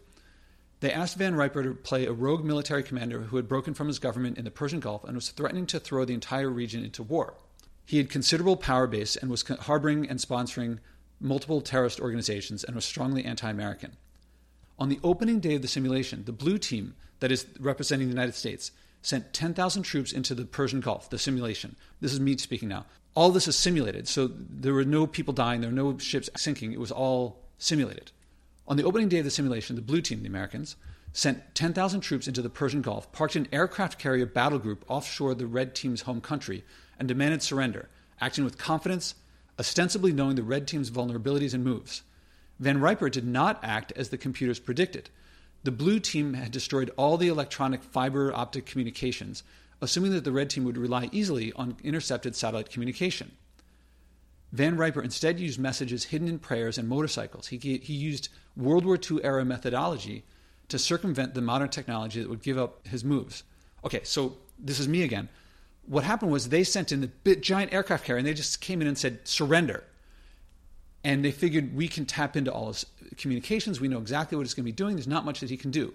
They 0.82 0.92
asked 0.92 1.18
Van 1.18 1.36
Riper 1.36 1.64
to 1.64 1.74
play 1.74 2.06
a 2.06 2.14
rogue 2.14 2.46
military 2.46 2.84
commander 2.84 3.22
who 3.24 3.36
had 3.36 3.50
broken 3.50 3.74
from 3.74 3.88
his 3.88 4.00
government 4.00 4.38
in 4.38 4.46
the 4.46 4.52
Persian 4.52 4.80
Gulf 4.80 5.04
and 5.04 5.16
was 5.16 5.30
threatening 5.30 5.66
to 5.68 5.80
throw 5.80 6.06
the 6.06 6.14
entire 6.14 6.50
region 6.50 6.84
into 6.84 7.04
war. 7.04 7.34
He 7.86 7.98
had 7.98 8.10
considerable 8.10 8.56
power 8.56 8.88
base 8.88 9.16
and 9.16 9.30
was 9.30 9.44
harboring 9.44 10.08
and 10.08 10.20
sponsoring 10.20 10.80
multiple 11.20 11.60
terrorist 11.60 12.00
organizations 12.00 12.64
and 12.64 12.76
was 12.76 12.86
strongly 12.86 13.26
anti 13.26 13.50
American. 13.50 13.98
On 14.78 14.88
the 14.88 15.00
opening 15.04 15.42
day 15.42 15.56
of 15.56 15.62
the 15.62 15.68
simulation, 15.68 16.24
the 16.26 16.32
blue 16.32 16.58
team, 16.58 16.96
that 17.20 17.32
is 17.32 17.46
representing 17.60 18.08
the 18.08 18.14
United 18.14 18.36
States, 18.36 18.72
sent 19.02 19.34
10,000 19.34 19.84
troops 19.84 20.12
into 20.12 20.36
the 20.36 20.46
Persian 20.46 20.82
Gulf, 20.82 21.10
the 21.10 21.18
simulation. 21.18 21.76
This 22.02 22.14
is 22.14 22.20
me 22.20 22.38
speaking 22.38 22.70
now. 22.70 22.86
All 23.16 23.32
this 23.32 23.48
is 23.48 23.56
simulated, 23.56 24.08
so 24.08 24.28
there 24.28 24.74
were 24.74 24.86
no 24.86 25.08
people 25.08 25.34
dying, 25.34 25.62
there 25.62 25.70
were 25.70 25.76
no 25.76 25.98
ships 25.98 26.30
sinking. 26.36 26.74
It 26.74 26.80
was 26.80 26.92
all 26.92 27.44
simulated. 27.58 28.12
On 28.68 28.78
the 28.78 28.84
opening 28.84 29.10
day 29.10 29.20
of 29.20 29.26
the 29.26 29.32
simulation, 29.32 29.76
the 29.76 29.82
blue 29.82 30.02
team, 30.02 30.22
the 30.22 30.28
Americans, 30.28 30.76
sent 31.12 31.56
10,000 31.56 32.02
troops 32.02 32.28
into 32.28 32.42
the 32.42 32.50
Persian 32.50 32.82
Gulf, 32.82 33.12
parked 33.12 33.36
an 33.36 33.48
aircraft 33.52 33.98
carrier 33.98 34.28
battle 34.28 34.60
group 34.60 34.86
offshore 34.88 35.34
the 35.34 35.48
red 35.48 35.74
team's 35.74 36.02
home 36.02 36.22
country, 36.22 36.64
and 37.00 37.08
demanded 37.08 37.42
surrender, 37.42 37.90
acting 38.22 38.44
with 38.44 38.58
confidence, 38.58 39.16
ostensibly 39.58 40.12
knowing 40.12 40.36
the 40.36 40.44
red 40.44 40.68
team's 40.68 40.92
vulnerabilities 40.92 41.54
and 41.54 41.64
moves. 41.64 42.04
Van 42.60 42.80
Riper 42.80 43.10
did 43.10 43.26
not 43.26 43.60
act 43.64 43.92
as 43.96 44.10
the 44.10 44.18
computers 44.18 44.60
predicted. 44.60 45.10
The 45.64 45.72
blue 45.72 46.00
team 46.00 46.34
had 46.34 46.52
destroyed 46.52 46.92
all 46.96 47.18
the 47.18 47.28
electronic 47.28 47.84
fiber 47.84 48.34
optic 48.34 48.66
communications, 48.66 49.44
assuming 49.82 50.12
that 50.14 50.24
the 50.24 50.32
red 50.32 50.50
team 50.50 50.64
would 50.64 50.78
rely 50.78 51.10
easily 51.12 51.52
on 51.54 51.78
intercepted 51.84 52.36
satellite 52.36 52.70
communication. 52.70 53.32
Van 54.52 54.78
Riper 54.78 55.02
instead 55.02 55.40
used 55.40 55.60
messages 55.60 56.06
hidden 56.06 56.28
in 56.28 56.40
prayers 56.40 56.78
and 56.78 56.88
motorcycles. 56.88 57.48
He, 57.48 57.58
he 57.58 57.94
used 57.94 58.30
World 58.58 58.86
War 58.86 58.98
II 58.98 59.24
era 59.24 59.46
methodology 59.46 60.24
to 60.70 60.80
circumvent 60.80 61.34
the 61.34 61.42
modern 61.42 61.70
technology 61.70 62.22
that 62.22 62.30
would 62.30 62.42
give 62.42 62.58
up 62.58 62.88
his 62.88 63.04
moves. 63.04 63.44
Okay, 63.84 64.02
so 64.04 64.38
this 64.58 64.80
is 64.80 64.88
me 64.88 65.04
again. 65.04 65.30
What 65.86 66.04
happened 66.04 66.32
was 66.32 66.50
they 66.50 66.64
sent 66.64 66.92
in 66.92 67.02
the 67.24 67.36
giant 67.36 67.74
aircraft 67.74 68.06
carrier 68.06 68.20
and 68.20 68.28
they 68.28 68.34
just 68.34 68.62
came 68.62 68.82
in 68.82 68.88
and 68.88 68.98
said, 68.98 69.28
surrender. 69.28 69.84
And 71.04 71.24
they 71.24 71.32
figured 71.32 71.76
we 71.76 71.88
can 71.88 72.06
tap 72.06 72.36
into 72.36 72.52
all 72.52 72.68
his 72.68 72.86
communications. 73.18 73.80
We 73.80 73.88
know 73.88 74.00
exactly 74.00 74.36
what 74.36 74.46
he's 74.46 74.54
going 74.54 74.66
to 74.66 74.72
be 74.72 74.76
doing. 74.76 74.96
There's 74.96 75.08
not 75.08 75.26
much 75.26 75.40
that 75.40 75.50
he 75.50 75.58
can 75.58 75.72
do. 75.72 75.94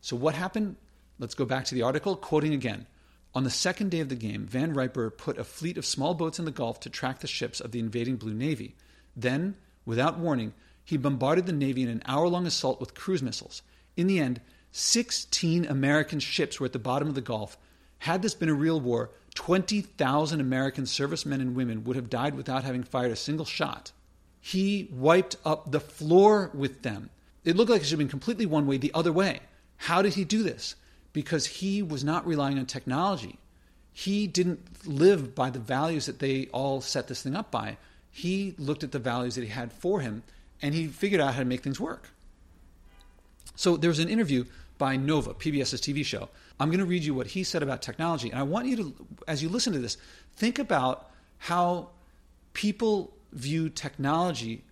So 0.00 0.16
what 0.16 0.34
happened? 0.34 0.76
Let's 1.18 1.34
go 1.34 1.44
back 1.44 1.64
to 1.66 1.74
the 1.74 1.82
article, 1.82 2.16
quoting 2.16 2.54
again. 2.54 2.86
On 3.34 3.44
the 3.44 3.50
second 3.50 3.90
day 3.90 4.00
of 4.00 4.08
the 4.08 4.14
game, 4.14 4.46
Van 4.46 4.72
Riper 4.72 5.10
put 5.10 5.38
a 5.38 5.44
fleet 5.44 5.76
of 5.76 5.84
small 5.84 6.14
boats 6.14 6.38
in 6.38 6.44
the 6.44 6.50
Gulf 6.50 6.80
to 6.80 6.90
track 6.90 7.20
the 7.20 7.26
ships 7.26 7.60
of 7.60 7.72
the 7.72 7.78
invading 7.78 8.16
Blue 8.16 8.32
Navy. 8.32 8.74
Then, 9.14 9.56
without 9.84 10.18
warning, 10.18 10.54
he 10.82 10.96
bombarded 10.96 11.44
the 11.44 11.52
Navy 11.52 11.82
in 11.82 11.88
an 11.88 12.02
hour 12.06 12.28
long 12.28 12.46
assault 12.46 12.80
with 12.80 12.94
cruise 12.94 13.22
missiles. 13.22 13.62
In 13.96 14.06
the 14.06 14.18
end, 14.18 14.40
16 14.72 15.66
American 15.66 16.20
ships 16.20 16.58
were 16.58 16.66
at 16.66 16.72
the 16.72 16.78
bottom 16.78 17.08
of 17.08 17.14
the 17.14 17.20
Gulf. 17.20 17.58
Had 17.98 18.22
this 18.22 18.34
been 18.34 18.48
a 18.48 18.54
real 18.54 18.80
war, 18.80 19.10
20,000 19.34 20.40
American 20.40 20.86
servicemen 20.86 21.40
and 21.40 21.54
women 21.54 21.84
would 21.84 21.96
have 21.96 22.08
died 22.08 22.34
without 22.34 22.64
having 22.64 22.82
fired 22.82 23.12
a 23.12 23.16
single 23.16 23.44
shot. 23.44 23.92
He 24.40 24.88
wiped 24.92 25.36
up 25.44 25.70
the 25.70 25.80
floor 25.80 26.50
with 26.54 26.82
them. 26.82 27.10
It 27.44 27.56
looked 27.56 27.70
like 27.70 27.80
it 27.80 27.84
should 27.84 27.92
have 27.92 27.98
been 27.98 28.08
completely 28.08 28.46
one 28.46 28.66
way, 28.66 28.76
the 28.76 28.92
other 28.94 29.12
way. 29.12 29.40
How 29.76 30.02
did 30.02 30.14
he 30.14 30.24
do 30.24 30.42
this? 30.42 30.74
Because 31.12 31.46
he 31.46 31.82
was 31.82 32.04
not 32.04 32.26
relying 32.26 32.58
on 32.58 32.66
technology. 32.66 33.38
He 33.92 34.26
didn't 34.26 34.86
live 34.86 35.34
by 35.34 35.50
the 35.50 35.58
values 35.58 36.06
that 36.06 36.18
they 36.18 36.46
all 36.52 36.80
set 36.80 37.08
this 37.08 37.22
thing 37.22 37.34
up 37.34 37.50
by. 37.50 37.78
He 38.10 38.54
looked 38.58 38.84
at 38.84 38.92
the 38.92 38.98
values 38.98 39.34
that 39.34 39.42
he 39.42 39.50
had 39.50 39.72
for 39.72 40.00
him 40.00 40.22
and 40.62 40.74
he 40.74 40.86
figured 40.86 41.20
out 41.20 41.34
how 41.34 41.40
to 41.40 41.44
make 41.44 41.62
things 41.62 41.80
work. 41.80 42.10
So 43.56 43.76
there 43.76 43.90
was 43.90 43.98
an 43.98 44.08
interview 44.08 44.44
by 44.78 44.96
Nova, 44.96 45.34
PBS's 45.34 45.80
TV 45.80 46.04
show. 46.04 46.28
I'm 46.60 46.68
going 46.68 46.80
to 46.80 46.86
read 46.86 47.02
you 47.02 47.14
what 47.14 47.26
he 47.28 47.44
said 47.44 47.62
about 47.62 47.82
technology. 47.82 48.30
And 48.30 48.38
I 48.38 48.44
want 48.44 48.66
you 48.66 48.76
to, 48.76 48.94
as 49.26 49.42
you 49.42 49.48
listen 49.48 49.72
to 49.72 49.78
this, 49.78 49.96
think 50.36 50.58
about 50.58 51.10
how 51.38 51.90
people 52.52 53.12
view 53.32 53.68
technology 53.68 54.64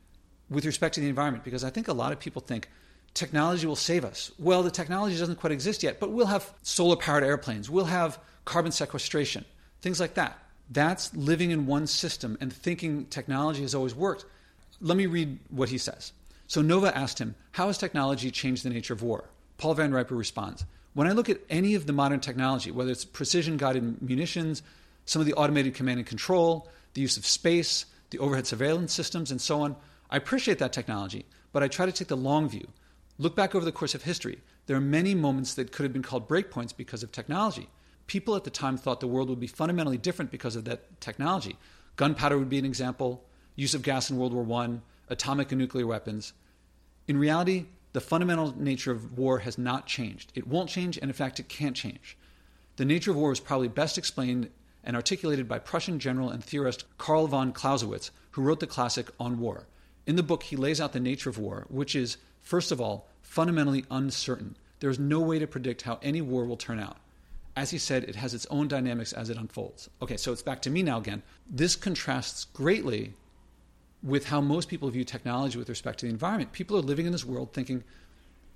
with 0.48 0.64
respect 0.64 0.94
to 0.94 1.00
the 1.00 1.08
environment, 1.08 1.44
because 1.44 1.64
I 1.64 1.70
think 1.70 1.88
a 1.88 1.92
lot 1.92 2.12
of 2.12 2.20
people 2.20 2.40
think 2.40 2.68
technology 3.14 3.66
will 3.66 3.76
save 3.76 4.04
us. 4.04 4.30
Well, 4.38 4.62
the 4.62 4.70
technology 4.70 5.18
doesn't 5.18 5.40
quite 5.40 5.52
exist 5.52 5.82
yet, 5.82 5.98
but 5.98 6.12
we'll 6.12 6.26
have 6.26 6.52
solar 6.62 6.96
powered 6.96 7.24
airplanes, 7.24 7.68
we'll 7.68 7.86
have 7.86 8.18
carbon 8.44 8.72
sequestration, 8.72 9.44
things 9.80 9.98
like 9.98 10.14
that. 10.14 10.38
That's 10.70 11.14
living 11.14 11.50
in 11.50 11.66
one 11.66 11.86
system 11.86 12.36
and 12.40 12.52
thinking 12.52 13.06
technology 13.06 13.62
has 13.62 13.74
always 13.74 13.94
worked. 13.94 14.24
Let 14.80 14.96
me 14.96 15.06
read 15.06 15.38
what 15.48 15.68
he 15.68 15.78
says. 15.78 16.12
So 16.48 16.60
Nova 16.60 16.96
asked 16.96 17.18
him, 17.18 17.34
How 17.52 17.68
has 17.68 17.78
technology 17.78 18.30
changed 18.30 18.64
the 18.64 18.70
nature 18.70 18.92
of 18.92 19.02
war? 19.02 19.24
Paul 19.58 19.74
Van 19.74 19.92
Riper 19.92 20.14
responds, 20.14 20.64
When 20.94 21.06
I 21.06 21.12
look 21.12 21.28
at 21.28 21.40
any 21.48 21.74
of 21.74 21.86
the 21.86 21.92
modern 21.92 22.20
technology, 22.20 22.70
whether 22.70 22.90
it's 22.90 23.04
precision 23.04 23.56
guided 23.56 24.02
munitions, 24.02 24.62
some 25.04 25.20
of 25.20 25.26
the 25.26 25.34
automated 25.34 25.74
command 25.74 25.98
and 25.98 26.06
control, 26.06 26.68
the 26.94 27.00
use 27.00 27.16
of 27.16 27.26
space, 27.26 27.86
the 28.10 28.18
overhead 28.18 28.46
surveillance 28.46 28.92
systems, 28.92 29.30
and 29.30 29.40
so 29.40 29.60
on, 29.60 29.76
I 30.10 30.16
appreciate 30.16 30.58
that 30.58 30.72
technology, 30.72 31.26
but 31.52 31.62
I 31.62 31.68
try 31.68 31.86
to 31.86 31.92
take 31.92 32.08
the 32.08 32.16
long 32.16 32.48
view. 32.48 32.68
Look 33.18 33.34
back 33.34 33.54
over 33.54 33.64
the 33.64 33.72
course 33.72 33.94
of 33.94 34.02
history. 34.02 34.38
There 34.66 34.76
are 34.76 34.80
many 34.80 35.14
moments 35.14 35.54
that 35.54 35.72
could 35.72 35.84
have 35.84 35.92
been 35.92 36.02
called 36.02 36.28
breakpoints 36.28 36.76
because 36.76 37.02
of 37.02 37.12
technology. 37.12 37.68
People 38.06 38.36
at 38.36 38.44
the 38.44 38.50
time 38.50 38.76
thought 38.76 39.00
the 39.00 39.06
world 39.06 39.28
would 39.28 39.40
be 39.40 39.46
fundamentally 39.46 39.98
different 39.98 40.30
because 40.30 40.54
of 40.54 40.64
that 40.66 41.00
technology. 41.00 41.56
Gunpowder 41.96 42.38
would 42.38 42.50
be 42.50 42.58
an 42.58 42.64
example, 42.64 43.24
use 43.56 43.74
of 43.74 43.82
gas 43.82 44.10
in 44.10 44.18
World 44.18 44.32
War 44.32 44.62
I, 44.62 44.78
atomic 45.08 45.50
and 45.50 45.58
nuclear 45.58 45.86
weapons. 45.86 46.32
In 47.08 47.16
reality, 47.16 47.66
the 47.92 48.00
fundamental 48.00 48.54
nature 48.60 48.92
of 48.92 49.16
war 49.16 49.38
has 49.38 49.56
not 49.56 49.86
changed. 49.86 50.30
It 50.34 50.46
won't 50.46 50.68
change, 50.68 50.98
and 50.98 51.08
in 51.08 51.14
fact, 51.14 51.40
it 51.40 51.48
can't 51.48 51.74
change. 51.74 52.18
The 52.76 52.84
nature 52.84 53.10
of 53.10 53.16
war 53.16 53.32
is 53.32 53.40
probably 53.40 53.68
best 53.68 53.96
explained 53.96 54.50
and 54.86 54.96
articulated 54.96 55.48
by 55.48 55.58
Prussian 55.58 55.98
general 55.98 56.30
and 56.30 56.42
theorist 56.42 56.84
Karl 56.96 57.26
von 57.26 57.52
Clausewitz, 57.52 58.10
who 58.30 58.42
wrote 58.42 58.60
the 58.60 58.66
classic 58.66 59.10
On 59.20 59.38
War. 59.40 59.66
In 60.06 60.16
the 60.16 60.22
book, 60.22 60.44
he 60.44 60.56
lays 60.56 60.80
out 60.80 60.92
the 60.92 61.00
nature 61.00 61.28
of 61.28 61.38
war, 61.38 61.66
which 61.68 61.96
is, 61.96 62.16
first 62.40 62.70
of 62.70 62.80
all, 62.80 63.08
fundamentally 63.20 63.84
uncertain. 63.90 64.56
There 64.78 64.90
is 64.90 64.98
no 64.98 65.20
way 65.20 65.38
to 65.40 65.46
predict 65.46 65.82
how 65.82 65.98
any 66.02 66.22
war 66.22 66.44
will 66.44 66.56
turn 66.56 66.78
out. 66.78 66.96
As 67.56 67.70
he 67.70 67.78
said, 67.78 68.04
it 68.04 68.14
has 68.14 68.34
its 68.34 68.46
own 68.46 68.68
dynamics 68.68 69.12
as 69.12 69.30
it 69.30 69.36
unfolds. 69.36 69.90
Okay, 70.00 70.16
so 70.16 70.30
it's 70.30 70.42
back 70.42 70.62
to 70.62 70.70
me 70.70 70.82
now 70.82 70.98
again. 70.98 71.22
This 71.50 71.74
contrasts 71.74 72.44
greatly 72.44 73.14
with 74.02 74.26
how 74.26 74.40
most 74.40 74.68
people 74.68 74.88
view 74.90 75.04
technology 75.04 75.58
with 75.58 75.68
respect 75.68 75.98
to 76.00 76.06
the 76.06 76.12
environment. 76.12 76.52
People 76.52 76.76
are 76.76 76.82
living 76.82 77.06
in 77.06 77.12
this 77.12 77.24
world 77.24 77.52
thinking 77.52 77.82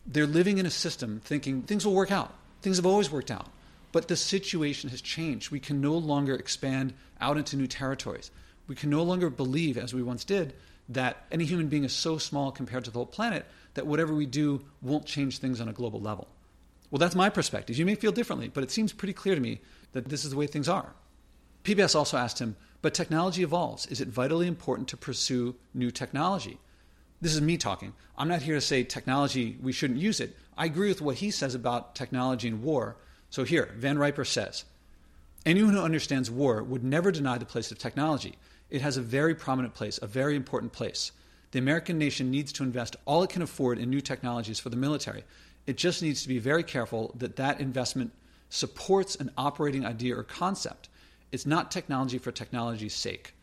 they're 0.06 0.26
living 0.26 0.58
in 0.58 0.66
a 0.66 0.70
system 0.70 1.20
thinking 1.24 1.62
things 1.62 1.84
will 1.84 1.94
work 1.94 2.12
out. 2.12 2.34
Things 2.62 2.76
have 2.76 2.86
always 2.86 3.10
worked 3.10 3.30
out. 3.30 3.48
But 3.92 4.08
the 4.08 4.16
situation 4.16 4.90
has 4.90 5.00
changed. 5.00 5.50
We 5.50 5.60
can 5.60 5.80
no 5.80 5.94
longer 5.94 6.34
expand 6.34 6.94
out 7.20 7.36
into 7.36 7.56
new 7.56 7.66
territories. 7.66 8.30
We 8.66 8.76
can 8.76 8.90
no 8.90 9.02
longer 9.02 9.30
believe, 9.30 9.76
as 9.76 9.92
we 9.92 10.02
once 10.02 10.24
did, 10.24 10.54
that 10.88 11.24
any 11.30 11.44
human 11.44 11.68
being 11.68 11.84
is 11.84 11.92
so 11.92 12.18
small 12.18 12.52
compared 12.52 12.84
to 12.84 12.90
the 12.90 12.98
whole 12.98 13.06
planet 13.06 13.46
that 13.74 13.86
whatever 13.86 14.14
we 14.14 14.26
do 14.26 14.64
won't 14.82 15.06
change 15.06 15.38
things 15.38 15.60
on 15.60 15.68
a 15.68 15.72
global 15.72 16.00
level. 16.00 16.28
Well, 16.90 16.98
that's 16.98 17.14
my 17.14 17.30
perspective. 17.30 17.78
You 17.78 17.86
may 17.86 17.94
feel 17.94 18.12
differently, 18.12 18.48
but 18.48 18.64
it 18.64 18.70
seems 18.70 18.92
pretty 18.92 19.12
clear 19.12 19.34
to 19.34 19.40
me 19.40 19.60
that 19.92 20.08
this 20.08 20.24
is 20.24 20.30
the 20.30 20.36
way 20.36 20.46
things 20.46 20.68
are. 20.68 20.92
PBS 21.64 21.94
also 21.94 22.16
asked 22.16 22.40
him, 22.40 22.56
but 22.82 22.94
technology 22.94 23.42
evolves. 23.42 23.86
Is 23.86 24.00
it 24.00 24.08
vitally 24.08 24.46
important 24.46 24.88
to 24.88 24.96
pursue 24.96 25.54
new 25.74 25.90
technology? 25.90 26.58
This 27.20 27.34
is 27.34 27.40
me 27.40 27.56
talking. 27.58 27.92
I'm 28.16 28.28
not 28.28 28.42
here 28.42 28.54
to 28.54 28.60
say 28.60 28.82
technology, 28.82 29.58
we 29.62 29.72
shouldn't 29.72 30.00
use 30.00 30.20
it. 30.20 30.36
I 30.56 30.64
agree 30.64 30.88
with 30.88 31.02
what 31.02 31.16
he 31.16 31.30
says 31.30 31.54
about 31.54 31.94
technology 31.94 32.48
and 32.48 32.62
war. 32.62 32.96
So 33.30 33.44
here, 33.44 33.72
Van 33.76 33.96
Riper 33.96 34.24
says 34.24 34.64
anyone 35.46 35.72
who 35.72 35.80
understands 35.80 36.30
war 36.30 36.62
would 36.62 36.84
never 36.84 37.10
deny 37.10 37.38
the 37.38 37.46
place 37.46 37.70
of 37.70 37.78
technology. 37.78 38.34
It 38.68 38.82
has 38.82 38.96
a 38.96 39.02
very 39.02 39.34
prominent 39.34 39.74
place, 39.74 39.98
a 40.02 40.06
very 40.06 40.36
important 40.36 40.72
place. 40.72 41.12
The 41.52 41.58
American 41.58 41.98
nation 41.98 42.30
needs 42.30 42.52
to 42.52 42.62
invest 42.62 42.96
all 43.06 43.22
it 43.22 43.30
can 43.30 43.42
afford 43.42 43.78
in 43.78 43.88
new 43.88 44.00
technologies 44.00 44.60
for 44.60 44.68
the 44.68 44.76
military. 44.76 45.24
It 45.66 45.76
just 45.76 46.02
needs 46.02 46.22
to 46.22 46.28
be 46.28 46.38
very 46.38 46.62
careful 46.62 47.14
that 47.18 47.36
that 47.36 47.60
investment 47.60 48.12
supports 48.48 49.16
an 49.16 49.30
operating 49.36 49.86
idea 49.86 50.16
or 50.16 50.22
concept. 50.22 50.88
It's 51.32 51.46
not 51.46 51.70
technology 51.70 52.18
for 52.18 52.32
technology's 52.32 52.94
sake. 52.94 53.34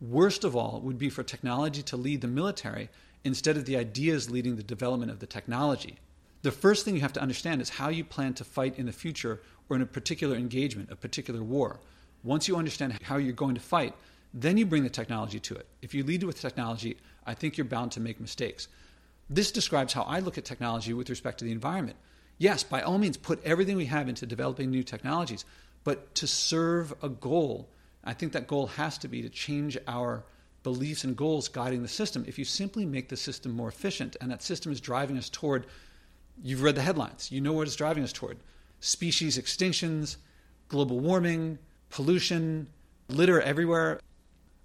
Worst 0.00 0.44
of 0.44 0.56
all 0.56 0.80
would 0.82 0.98
be 0.98 1.10
for 1.10 1.22
technology 1.22 1.82
to 1.82 1.96
lead 1.96 2.20
the 2.20 2.28
military 2.28 2.88
instead 3.24 3.56
of 3.56 3.64
the 3.64 3.76
ideas 3.76 4.30
leading 4.30 4.56
the 4.56 4.62
development 4.62 5.10
of 5.10 5.20
the 5.20 5.26
technology. 5.26 5.98
The 6.44 6.52
first 6.52 6.84
thing 6.84 6.94
you 6.94 7.00
have 7.00 7.14
to 7.14 7.22
understand 7.22 7.62
is 7.62 7.70
how 7.70 7.88
you 7.88 8.04
plan 8.04 8.34
to 8.34 8.44
fight 8.44 8.78
in 8.78 8.84
the 8.84 8.92
future 8.92 9.40
or 9.70 9.76
in 9.76 9.82
a 9.82 9.86
particular 9.86 10.36
engagement, 10.36 10.90
a 10.90 10.96
particular 10.96 11.42
war. 11.42 11.80
Once 12.22 12.48
you 12.48 12.56
understand 12.56 12.98
how 13.02 13.16
you're 13.16 13.32
going 13.32 13.54
to 13.54 13.62
fight, 13.62 13.94
then 14.34 14.58
you 14.58 14.66
bring 14.66 14.82
the 14.82 14.90
technology 14.90 15.40
to 15.40 15.54
it. 15.54 15.66
If 15.80 15.94
you 15.94 16.04
lead 16.04 16.22
with 16.22 16.38
technology, 16.38 16.98
I 17.24 17.32
think 17.32 17.56
you're 17.56 17.64
bound 17.64 17.92
to 17.92 18.00
make 18.00 18.20
mistakes. 18.20 18.68
This 19.30 19.50
describes 19.50 19.94
how 19.94 20.02
I 20.02 20.18
look 20.18 20.36
at 20.36 20.44
technology 20.44 20.92
with 20.92 21.08
respect 21.08 21.38
to 21.38 21.46
the 21.46 21.52
environment. 21.52 21.96
Yes, 22.36 22.62
by 22.62 22.82
all 22.82 22.98
means, 22.98 23.16
put 23.16 23.42
everything 23.42 23.78
we 23.78 23.86
have 23.86 24.10
into 24.10 24.26
developing 24.26 24.70
new 24.70 24.82
technologies, 24.82 25.46
but 25.82 26.14
to 26.16 26.26
serve 26.26 26.92
a 27.02 27.08
goal. 27.08 27.70
I 28.04 28.12
think 28.12 28.32
that 28.32 28.48
goal 28.48 28.66
has 28.66 28.98
to 28.98 29.08
be 29.08 29.22
to 29.22 29.30
change 29.30 29.78
our 29.88 30.24
beliefs 30.62 31.04
and 31.04 31.16
goals 31.16 31.48
guiding 31.48 31.80
the 31.80 31.88
system. 31.88 32.22
If 32.28 32.38
you 32.38 32.44
simply 32.44 32.84
make 32.84 33.08
the 33.08 33.16
system 33.16 33.52
more 33.52 33.68
efficient 33.68 34.18
and 34.20 34.30
that 34.30 34.42
system 34.42 34.72
is 34.72 34.80
driving 34.82 35.16
us 35.16 35.30
toward, 35.30 35.64
you've 36.42 36.62
read 36.62 36.74
the 36.74 36.82
headlines, 36.82 37.30
you 37.30 37.40
know 37.40 37.52
what 37.52 37.66
it's 37.66 37.76
driving 37.76 38.04
us 38.04 38.12
toward 38.12 38.38
species 38.80 39.38
extinctions, 39.38 40.16
global 40.68 41.00
warming, 41.00 41.58
pollution, 41.90 42.68
litter 43.08 43.40
everywhere. 43.40 44.00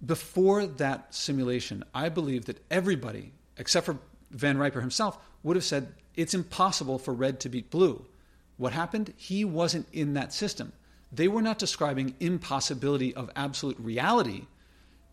Before 0.06 0.66
that 0.66 1.14
simulation, 1.14 1.84
I 1.94 2.10
believe 2.10 2.46
that 2.46 2.64
everybody, 2.72 3.34
except 3.58 3.86
for 3.86 3.98
Van 4.32 4.58
Riper 4.58 4.82
himself, 4.82 5.18
would 5.44 5.56
have 5.56 5.66
said 5.66 5.94
it's 6.16 6.34
impossible 6.34 7.00
for 7.00 7.14
red 7.14 7.40
to 7.42 7.50
beat 7.50 7.70
blue. 7.70 8.06
What 8.58 8.74
happened? 8.74 9.14
He 9.16 9.46
wasn't 9.46 9.88
in 9.94 10.14
that 10.14 10.34
system. 10.34 10.74
They 11.12 11.28
were 11.28 11.42
not 11.42 11.60
describing 11.60 12.16
impossibility 12.20 13.16
of 13.16 13.30
absolute 13.36 13.80
reality. 13.80 14.48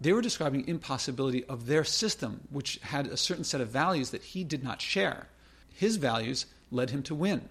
They 0.00 0.12
were 0.12 0.20
describing 0.20 0.68
impossibility 0.68 1.44
of 1.44 1.66
their 1.66 1.84
system, 1.84 2.48
which 2.50 2.78
had 2.82 3.06
a 3.06 3.16
certain 3.16 3.44
set 3.44 3.60
of 3.60 3.68
values 3.68 4.10
that 4.10 4.22
he 4.22 4.44
did 4.44 4.62
not 4.62 4.82
share. 4.82 5.28
His 5.76 5.96
values 5.96 6.46
led 6.70 6.88
him 6.88 7.02
to 7.02 7.14
win. 7.14 7.50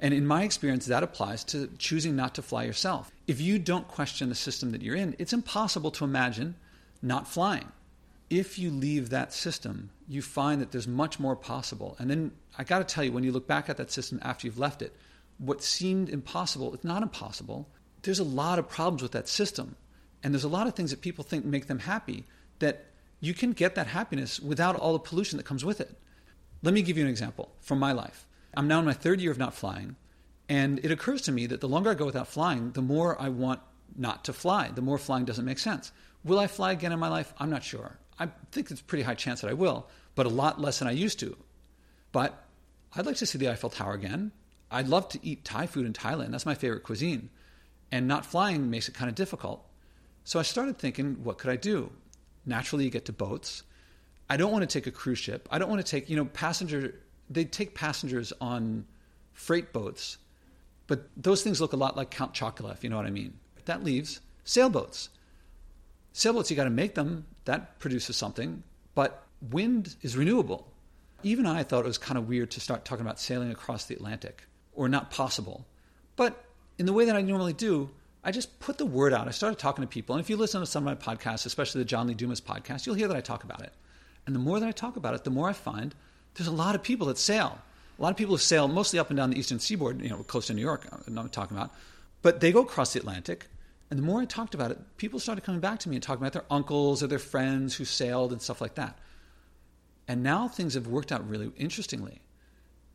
And 0.00 0.14
in 0.14 0.26
my 0.26 0.42
experience, 0.42 0.86
that 0.86 1.02
applies 1.02 1.44
to 1.44 1.68
choosing 1.76 2.16
not 2.16 2.34
to 2.36 2.42
fly 2.42 2.64
yourself. 2.64 3.10
If 3.26 3.42
you 3.42 3.58
don't 3.58 3.86
question 3.86 4.30
the 4.30 4.34
system 4.34 4.72
that 4.72 4.80
you're 4.80 4.96
in, 4.96 5.14
it's 5.18 5.34
impossible 5.34 5.90
to 5.92 6.04
imagine 6.04 6.54
not 7.02 7.28
flying. 7.28 7.70
If 8.30 8.58
you 8.58 8.70
leave 8.70 9.10
that 9.10 9.34
system, 9.34 9.90
you 10.08 10.22
find 10.22 10.62
that 10.62 10.72
there's 10.72 10.88
much 10.88 11.20
more 11.20 11.36
possible. 11.36 11.94
And 11.98 12.10
then 12.10 12.32
I 12.56 12.64
got 12.64 12.78
to 12.78 12.84
tell 12.84 13.04
you, 13.04 13.12
when 13.12 13.24
you 13.24 13.32
look 13.32 13.46
back 13.46 13.68
at 13.68 13.76
that 13.76 13.90
system 13.90 14.18
after 14.22 14.46
you've 14.46 14.58
left 14.58 14.80
it, 14.80 14.96
what 15.36 15.62
seemed 15.62 16.08
impossible, 16.08 16.72
it's 16.72 16.84
not 16.84 17.02
impossible. 17.02 17.68
There's 18.02 18.18
a 18.18 18.24
lot 18.24 18.58
of 18.58 18.68
problems 18.68 19.02
with 19.02 19.12
that 19.12 19.28
system. 19.28 19.76
And 20.22 20.32
there's 20.32 20.44
a 20.44 20.48
lot 20.48 20.66
of 20.66 20.74
things 20.74 20.90
that 20.90 21.02
people 21.02 21.22
think 21.22 21.44
make 21.44 21.66
them 21.66 21.80
happy 21.80 22.24
that 22.60 22.86
you 23.20 23.34
can 23.34 23.52
get 23.52 23.74
that 23.74 23.88
happiness 23.88 24.40
without 24.40 24.76
all 24.76 24.94
the 24.94 24.98
pollution 24.98 25.36
that 25.36 25.44
comes 25.44 25.64
with 25.66 25.80
it. 25.82 25.94
Let 26.62 26.74
me 26.74 26.82
give 26.82 26.98
you 26.98 27.04
an 27.04 27.10
example 27.10 27.52
from 27.60 27.78
my 27.78 27.92
life. 27.92 28.26
I'm 28.56 28.66
now 28.66 28.80
in 28.80 28.84
my 28.84 28.92
third 28.92 29.20
year 29.20 29.30
of 29.30 29.38
not 29.38 29.54
flying, 29.54 29.96
and 30.48 30.84
it 30.84 30.90
occurs 30.90 31.22
to 31.22 31.32
me 31.32 31.46
that 31.46 31.60
the 31.60 31.68
longer 31.68 31.90
I 31.90 31.94
go 31.94 32.06
without 32.06 32.28
flying, 32.28 32.72
the 32.72 32.82
more 32.82 33.20
I 33.20 33.28
want 33.28 33.60
not 33.96 34.24
to 34.24 34.32
fly. 34.32 34.70
The 34.74 34.82
more 34.82 34.98
flying 34.98 35.24
doesn't 35.24 35.44
make 35.44 35.58
sense. 35.58 35.92
Will 36.24 36.38
I 36.38 36.46
fly 36.46 36.72
again 36.72 36.92
in 36.92 36.98
my 36.98 37.08
life? 37.08 37.32
I'm 37.38 37.50
not 37.50 37.62
sure. 37.62 37.98
I 38.18 38.28
think 38.50 38.70
it's 38.70 38.80
a 38.80 38.84
pretty 38.84 39.04
high 39.04 39.14
chance 39.14 39.40
that 39.40 39.50
I 39.50 39.54
will, 39.54 39.86
but 40.14 40.26
a 40.26 40.30
lot 40.30 40.60
less 40.60 40.78
than 40.78 40.88
I 40.88 40.92
used 40.92 41.20
to. 41.20 41.36
But 42.10 42.44
I'd 42.94 43.06
like 43.06 43.16
to 43.16 43.26
see 43.26 43.38
the 43.38 43.50
Eiffel 43.50 43.70
Tower 43.70 43.94
again. 43.94 44.32
I'd 44.70 44.88
love 44.88 45.08
to 45.10 45.20
eat 45.22 45.44
Thai 45.44 45.66
food 45.66 45.86
in 45.86 45.92
Thailand. 45.92 46.32
That's 46.32 46.46
my 46.46 46.54
favorite 46.54 46.82
cuisine. 46.82 47.30
And 47.92 48.08
not 48.08 48.26
flying 48.26 48.70
makes 48.70 48.88
it 48.88 48.94
kind 48.94 49.08
of 49.08 49.14
difficult. 49.14 49.64
So 50.24 50.38
I 50.38 50.42
started 50.42 50.78
thinking, 50.78 51.22
what 51.22 51.38
could 51.38 51.50
I 51.50 51.56
do? 51.56 51.92
Naturally, 52.44 52.84
you 52.84 52.90
get 52.90 53.04
to 53.06 53.12
boats. 53.12 53.62
I 54.30 54.36
don't 54.36 54.52
want 54.52 54.62
to 54.62 54.66
take 54.66 54.86
a 54.86 54.90
cruise 54.90 55.18
ship. 55.18 55.48
I 55.50 55.58
don't 55.58 55.70
want 55.70 55.84
to 55.84 55.90
take, 55.90 56.10
you 56.10 56.16
know, 56.16 56.26
passenger, 56.26 56.94
they 57.30 57.44
take 57.44 57.74
passengers 57.74 58.32
on 58.40 58.86
freight 59.32 59.72
boats, 59.72 60.18
but 60.86 61.08
those 61.16 61.42
things 61.42 61.60
look 61.60 61.72
a 61.72 61.76
lot 61.76 61.96
like 61.96 62.10
Count 62.10 62.34
Chocula, 62.34 62.72
if 62.72 62.84
you 62.84 62.90
know 62.90 62.96
what 62.96 63.06
I 63.06 63.10
mean. 63.10 63.38
That 63.66 63.84
leaves 63.84 64.20
sailboats. 64.44 65.10
Sailboats, 66.12 66.50
you 66.50 66.56
got 66.56 66.64
to 66.64 66.70
make 66.70 66.94
them. 66.94 67.26
That 67.44 67.78
produces 67.78 68.16
something. 68.16 68.62
But 68.94 69.26
wind 69.50 69.94
is 70.02 70.16
renewable. 70.16 70.66
Even 71.22 71.46
I 71.46 71.62
thought 71.62 71.84
it 71.84 71.88
was 71.88 71.98
kind 71.98 72.18
of 72.18 72.28
weird 72.28 72.50
to 72.52 72.60
start 72.60 72.84
talking 72.84 73.04
about 73.04 73.20
sailing 73.20 73.50
across 73.50 73.84
the 73.84 73.94
Atlantic 73.94 74.44
or 74.72 74.88
not 74.88 75.10
possible. 75.10 75.66
But 76.16 76.44
in 76.78 76.86
the 76.86 76.92
way 76.92 77.04
that 77.04 77.16
I 77.16 77.22
normally 77.22 77.52
do, 77.52 77.90
I 78.24 78.30
just 78.30 78.58
put 78.60 78.78
the 78.78 78.86
word 78.86 79.12
out. 79.12 79.28
I 79.28 79.32
started 79.32 79.58
talking 79.58 79.82
to 79.82 79.88
people. 79.88 80.14
And 80.14 80.22
if 80.22 80.30
you 80.30 80.36
listen 80.36 80.60
to 80.60 80.66
some 80.66 80.86
of 80.86 80.98
my 80.98 81.14
podcasts, 81.14 81.46
especially 81.46 81.80
the 81.80 81.86
John 81.86 82.06
Lee 82.06 82.14
Dumas 82.14 82.40
podcast, 82.40 82.86
you'll 82.86 82.94
hear 82.94 83.08
that 83.08 83.16
I 83.16 83.20
talk 83.20 83.44
about 83.44 83.62
it. 83.62 83.72
And 84.28 84.34
the 84.34 84.40
more 84.40 84.60
that 84.60 84.68
I 84.68 84.72
talk 84.72 84.96
about 84.96 85.14
it, 85.14 85.24
the 85.24 85.30
more 85.30 85.48
I 85.48 85.54
find 85.54 85.94
there's 86.34 86.48
a 86.48 86.52
lot 86.52 86.74
of 86.74 86.82
people 86.82 87.06
that 87.06 87.16
sail. 87.16 87.58
A 87.98 88.02
lot 88.02 88.10
of 88.10 88.18
people 88.18 88.34
who 88.34 88.38
sail 88.38 88.68
mostly 88.68 88.98
up 88.98 89.08
and 89.08 89.16
down 89.16 89.30
the 89.30 89.38
eastern 89.38 89.58
seaboard, 89.58 90.02
you 90.02 90.10
know, 90.10 90.18
close 90.18 90.48
to 90.48 90.54
New 90.54 90.60
York, 90.60 90.86
uh, 90.92 90.98
I'm 91.06 91.14
not 91.14 91.32
talking 91.32 91.56
about. 91.56 91.72
But 92.20 92.40
they 92.40 92.52
go 92.52 92.60
across 92.60 92.92
the 92.92 93.00
Atlantic. 93.00 93.46
And 93.88 93.98
the 93.98 94.02
more 94.02 94.20
I 94.20 94.26
talked 94.26 94.54
about 94.54 94.70
it, 94.70 94.78
people 94.98 95.18
started 95.18 95.44
coming 95.44 95.62
back 95.62 95.78
to 95.78 95.88
me 95.88 95.96
and 95.96 96.02
talking 96.02 96.22
about 96.22 96.34
their 96.34 96.44
uncles 96.50 97.02
or 97.02 97.06
their 97.06 97.18
friends 97.18 97.74
who 97.74 97.86
sailed 97.86 98.30
and 98.30 98.42
stuff 98.42 98.60
like 98.60 98.74
that. 98.74 98.98
And 100.06 100.22
now 100.22 100.46
things 100.46 100.74
have 100.74 100.86
worked 100.86 101.10
out 101.10 101.26
really 101.26 101.50
interestingly. 101.56 102.20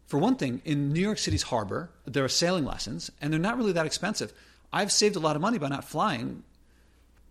For 0.06 0.20
one 0.20 0.36
thing, 0.36 0.62
in 0.66 0.94
New 0.94 1.02
York 1.02 1.18
City's 1.18 1.42
harbor, 1.42 1.90
there 2.06 2.24
are 2.24 2.30
sailing 2.30 2.64
lessons, 2.64 3.10
and 3.20 3.34
they're 3.34 3.40
not 3.40 3.58
really 3.58 3.72
that 3.72 3.88
expensive. 3.88 4.32
I've 4.72 4.92
saved 4.92 5.16
a 5.16 5.20
lot 5.20 5.36
of 5.36 5.42
money 5.42 5.58
by 5.58 5.70
not 5.70 5.84
flying. 5.84 6.44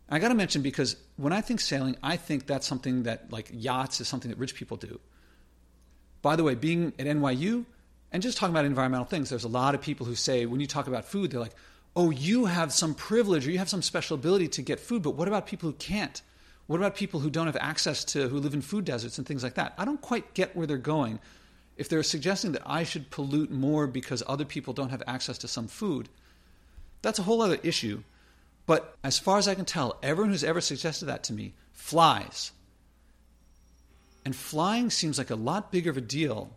I 0.09 0.19
got 0.19 0.29
to 0.29 0.35
mention 0.35 0.63
because 0.63 0.97
when 1.17 1.33
I 1.33 1.41
think 1.41 1.61
sailing, 1.61 1.97
I 2.03 2.17
think 2.17 2.47
that's 2.47 2.67
something 2.67 3.05
that, 3.05 3.33
like 3.33 3.51
yachts, 3.53 4.01
is 4.01 4.09
something 4.09 4.31
that 4.31 4.39
rich 4.39 4.55
people 4.55 4.77
do. 4.77 5.01
By 6.21 6.37
the 6.37 6.45
way, 6.45 6.55
being 6.55 6.93
at 6.99 7.07
NYU 7.07 7.65
and 8.13 8.23
just 8.23 8.37
talking 8.37 8.55
about 8.55 8.65
environmental 8.65 9.07
things, 9.07 9.31
there's 9.31 9.45
a 9.45 9.49
lot 9.49 9.75
of 9.75 9.81
people 9.81 10.07
who 10.07 10.15
say, 10.15 10.47
when 10.47 10.61
you 10.61 10.67
talk 10.67 10.87
about 10.87 11.05
food, 11.05 11.31
they're 11.31 11.41
like, 11.41 11.55
oh, 11.97 12.11
you 12.11 12.47
have 12.47 12.73
some 12.73 12.95
privilege 12.95 13.47
or 13.47 13.51
you 13.51 13.59
have 13.59 13.69
some 13.69 13.83
special 13.83 14.15
ability 14.15 14.49
to 14.49 14.63
get 14.63 14.81
food, 14.81 15.03
but 15.03 15.11
what 15.11 15.29
about 15.29 15.47
people 15.47 15.71
who 15.71 15.77
can't? 15.77 16.23
What 16.67 16.77
about 16.77 16.95
people 16.95 17.21
who 17.21 17.31
don't 17.31 17.47
have 17.47 17.57
access 17.57 18.05
to, 18.07 18.29
who 18.29 18.39
live 18.39 18.55
in 18.55 18.63
food 18.63 18.85
deserts 18.85 19.19
and 19.19 19.27
things 19.27 19.43
like 19.43 19.55
that? 19.55 19.75
I 19.77 19.85
don't 19.85 20.01
quite 20.01 20.35
get 20.35 20.55
where 20.55 20.67
they're 20.67 20.79
going 20.79 21.19
if 21.77 21.89
they're 21.89 22.03
suggesting 22.03 22.53
that 22.53 22.63
I 22.67 22.85
should 22.85 23.11
pollute 23.11 23.51
more 23.51 23.87
because 23.87 24.23
other 24.27 24.45
people 24.45 24.73
don't 24.73 24.91
have 24.91 25.03
access 25.07 25.39
to 25.39 25.49
some 25.49 25.69
food, 25.69 26.09
that's 27.01 27.19
a 27.19 27.23
whole 27.23 27.43
other 27.43 27.59
issue. 27.63 28.03
But 28.67 28.97
as 29.03 29.19
far 29.19 29.39
as 29.39 29.49
I 29.49 29.55
can 29.55 29.65
tell, 29.65 29.99
everyone 30.03 30.31
who's 30.31 30.45
ever 30.45 30.61
suggested 30.61 31.07
that 31.07 31.25
to 31.25 31.33
me 31.33 31.55
flies. 31.73 32.53
And 34.25 34.37
flying 34.37 34.91
seems 34.91 35.19
like 35.19 35.31
a 35.31 35.37
lot 35.37 35.73
bigger 35.73 35.91
of 35.91 35.97
a 35.97 36.01
deal 36.01 36.51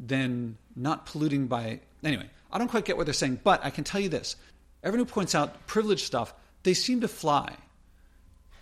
than 0.00 0.58
not 0.74 1.06
polluting 1.06 1.46
by. 1.46 1.80
Anyway, 2.02 2.28
I 2.52 2.58
don't 2.58 2.68
quite 2.68 2.84
get 2.84 2.96
what 2.96 3.06
they're 3.06 3.14
saying, 3.14 3.40
but 3.44 3.64
I 3.64 3.70
can 3.70 3.84
tell 3.84 4.00
you 4.00 4.08
this. 4.08 4.36
Everyone 4.82 5.06
who 5.06 5.12
points 5.12 5.34
out 5.34 5.66
privileged 5.66 6.04
stuff, 6.04 6.34
they 6.64 6.74
seem 6.74 7.00
to 7.02 7.08
fly. 7.08 7.56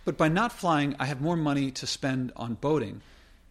But 0.05 0.17
by 0.17 0.27
not 0.27 0.51
flying, 0.51 0.95
I 0.99 1.05
have 1.05 1.21
more 1.21 1.37
money 1.37 1.71
to 1.71 1.87
spend 1.87 2.31
on 2.35 2.55
boating. 2.55 3.01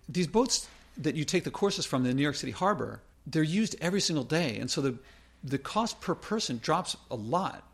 These 0.09 0.27
boats 0.27 0.69
that 0.99 1.17
you 1.17 1.25
take 1.25 1.45
the 1.45 1.51
courses 1.51 1.87
from 1.87 2.05
the 2.05 2.15
New 2.15 2.23
York 2.23 2.37
City 2.37 2.53
Harbor, 2.53 3.01
they're 3.27 3.43
used 3.43 3.77
every 3.81 4.01
single 4.01 4.25
day. 4.25 4.59
And 4.59 4.71
so 4.71 4.81
the, 4.81 4.99
the 5.43 5.59
cost 5.59 6.01
per 6.01 6.15
person 6.15 6.61
drops 6.63 6.97
a 7.11 7.17
lot. 7.17 7.65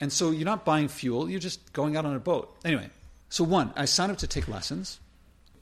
And 0.00 0.12
so 0.12 0.30
you're 0.30 0.44
not 0.44 0.64
buying 0.64 0.88
fuel, 0.88 1.28
you're 1.28 1.40
just 1.40 1.72
going 1.72 1.96
out 1.96 2.06
on 2.06 2.14
a 2.14 2.20
boat. 2.20 2.56
Anyway, 2.64 2.90
so 3.28 3.44
one, 3.44 3.72
I 3.76 3.84
signed 3.84 4.12
up 4.12 4.18
to 4.18 4.26
take 4.26 4.48
lessons. 4.48 5.00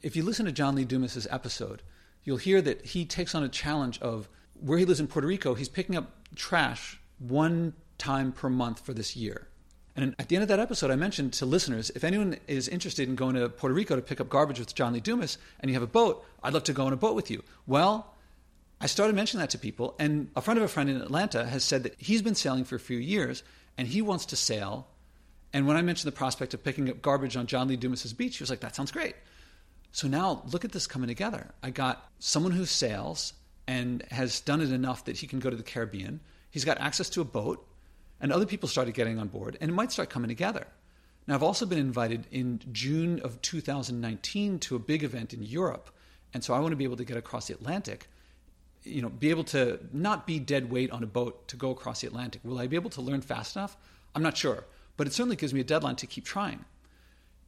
If 0.01 0.15
you 0.15 0.23
listen 0.23 0.45
to 0.45 0.51
John 0.51 0.75
Lee 0.75 0.85
Dumas's 0.85 1.27
episode, 1.31 1.81
you'll 2.23 2.37
hear 2.37 2.61
that 2.61 2.85
he 2.85 3.05
takes 3.05 3.33
on 3.33 3.43
a 3.43 3.49
challenge 3.49 3.99
of 3.99 4.29
where 4.59 4.77
he 4.77 4.85
lives 4.85 4.99
in 4.99 5.07
Puerto 5.07 5.27
Rico, 5.27 5.53
he's 5.53 5.69
picking 5.69 5.95
up 5.95 6.11
trash 6.35 6.99
one 7.19 7.73
time 7.97 8.31
per 8.31 8.49
month 8.49 8.79
for 8.85 8.93
this 8.93 9.15
year. 9.15 9.47
And 9.95 10.15
at 10.19 10.29
the 10.29 10.35
end 10.35 10.43
of 10.43 10.49
that 10.49 10.59
episode, 10.59 10.91
I 10.91 10.95
mentioned 10.95 11.33
to 11.33 11.45
listeners 11.47 11.89
if 11.95 12.03
anyone 12.03 12.37
is 12.47 12.67
interested 12.67 13.09
in 13.09 13.15
going 13.15 13.35
to 13.35 13.49
Puerto 13.49 13.73
Rico 13.73 13.95
to 13.95 14.01
pick 14.01 14.21
up 14.21 14.29
garbage 14.29 14.59
with 14.59 14.75
John 14.75 14.93
Lee 14.93 14.99
Dumas 14.99 15.39
and 15.59 15.71
you 15.71 15.73
have 15.73 15.81
a 15.81 15.87
boat, 15.87 16.23
I'd 16.43 16.53
love 16.53 16.65
to 16.65 16.73
go 16.73 16.85
on 16.85 16.93
a 16.93 16.97
boat 16.97 17.15
with 17.15 17.31
you. 17.31 17.43
Well, 17.65 18.13
I 18.79 18.85
started 18.85 19.15
mentioning 19.15 19.41
that 19.41 19.49
to 19.51 19.57
people, 19.57 19.95
and 19.97 20.29
a 20.35 20.41
friend 20.41 20.59
of 20.59 20.63
a 20.63 20.67
friend 20.67 20.87
in 20.87 21.01
Atlanta 21.01 21.45
has 21.45 21.63
said 21.63 21.81
that 21.81 21.95
he's 21.97 22.21
been 22.21 22.35
sailing 22.35 22.63
for 22.63 22.75
a 22.75 22.79
few 22.79 22.97
years 22.97 23.41
and 23.77 23.87
he 23.87 24.01
wants 24.01 24.25
to 24.27 24.35
sail. 24.35 24.87
And 25.53 25.67
when 25.67 25.77
I 25.77 25.81
mentioned 25.81 26.11
the 26.11 26.17
prospect 26.17 26.53
of 26.53 26.63
picking 26.63 26.89
up 26.89 27.01
garbage 27.01 27.37
on 27.37 27.47
John 27.47 27.67
Lee 27.67 27.77
Dumas's 27.77 28.13
beach, 28.13 28.37
he 28.37 28.43
was 28.43 28.49
like, 28.49 28.59
that 28.61 28.75
sounds 28.75 28.91
great. 28.91 29.15
So 29.91 30.07
now 30.07 30.43
look 30.51 30.65
at 30.65 30.71
this 30.71 30.87
coming 30.87 31.07
together. 31.07 31.53
I 31.63 31.69
got 31.69 32.09
someone 32.19 32.51
who 32.51 32.65
sails 32.65 33.33
and 33.67 34.03
has 34.11 34.39
done 34.41 34.61
it 34.61 34.71
enough 34.71 35.05
that 35.05 35.17
he 35.17 35.27
can 35.27 35.39
go 35.39 35.49
to 35.49 35.55
the 35.55 35.63
Caribbean. 35.63 36.19
He's 36.51 36.65
got 36.65 36.79
access 36.79 37.09
to 37.11 37.21
a 37.21 37.25
boat 37.25 37.67
and 38.19 38.31
other 38.31 38.45
people 38.45 38.67
started 38.67 38.93
getting 38.93 39.19
on 39.19 39.27
board, 39.27 39.57
and 39.61 39.69
it 39.69 39.73
might 39.73 39.91
start 39.91 40.09
coming 40.09 40.29
together. 40.29 40.67
Now, 41.27 41.35
I've 41.35 41.43
also 41.43 41.65
been 41.65 41.77
invited 41.77 42.25
in 42.31 42.61
June 42.71 43.19
of 43.19 43.41
2019 43.41 44.59
to 44.59 44.75
a 44.75 44.79
big 44.79 45.03
event 45.03 45.33
in 45.33 45.43
Europe, 45.43 45.91
and 46.33 46.43
so 46.43 46.53
I 46.53 46.59
want 46.59 46.71
to 46.71 46.77
be 46.77 46.83
able 46.83 46.97
to 46.97 47.05
get 47.05 47.17
across 47.17 47.47
the 47.47 47.53
Atlantic. 47.53 48.07
You 48.83 49.01
know, 49.01 49.09
be 49.09 49.29
able 49.29 49.43
to 49.45 49.79
not 49.91 50.25
be 50.25 50.39
dead 50.39 50.71
weight 50.71 50.91
on 50.91 51.03
a 51.03 51.07
boat 51.07 51.47
to 51.49 51.55
go 51.55 51.71
across 51.71 52.01
the 52.01 52.07
Atlantic. 52.07 52.41
Will 52.43 52.59
I 52.59 52.67
be 52.67 52.75
able 52.75 52.89
to 52.91 53.01
learn 53.01 53.21
fast 53.21 53.55
enough? 53.55 53.77
I'm 54.15 54.23
not 54.23 54.37
sure, 54.37 54.65
but 54.95 55.07
it 55.07 55.13
certainly 55.13 55.35
gives 55.35 55.53
me 55.53 55.59
a 55.59 55.63
deadline 55.63 55.95
to 55.97 56.07
keep 56.07 56.25
trying. 56.25 56.65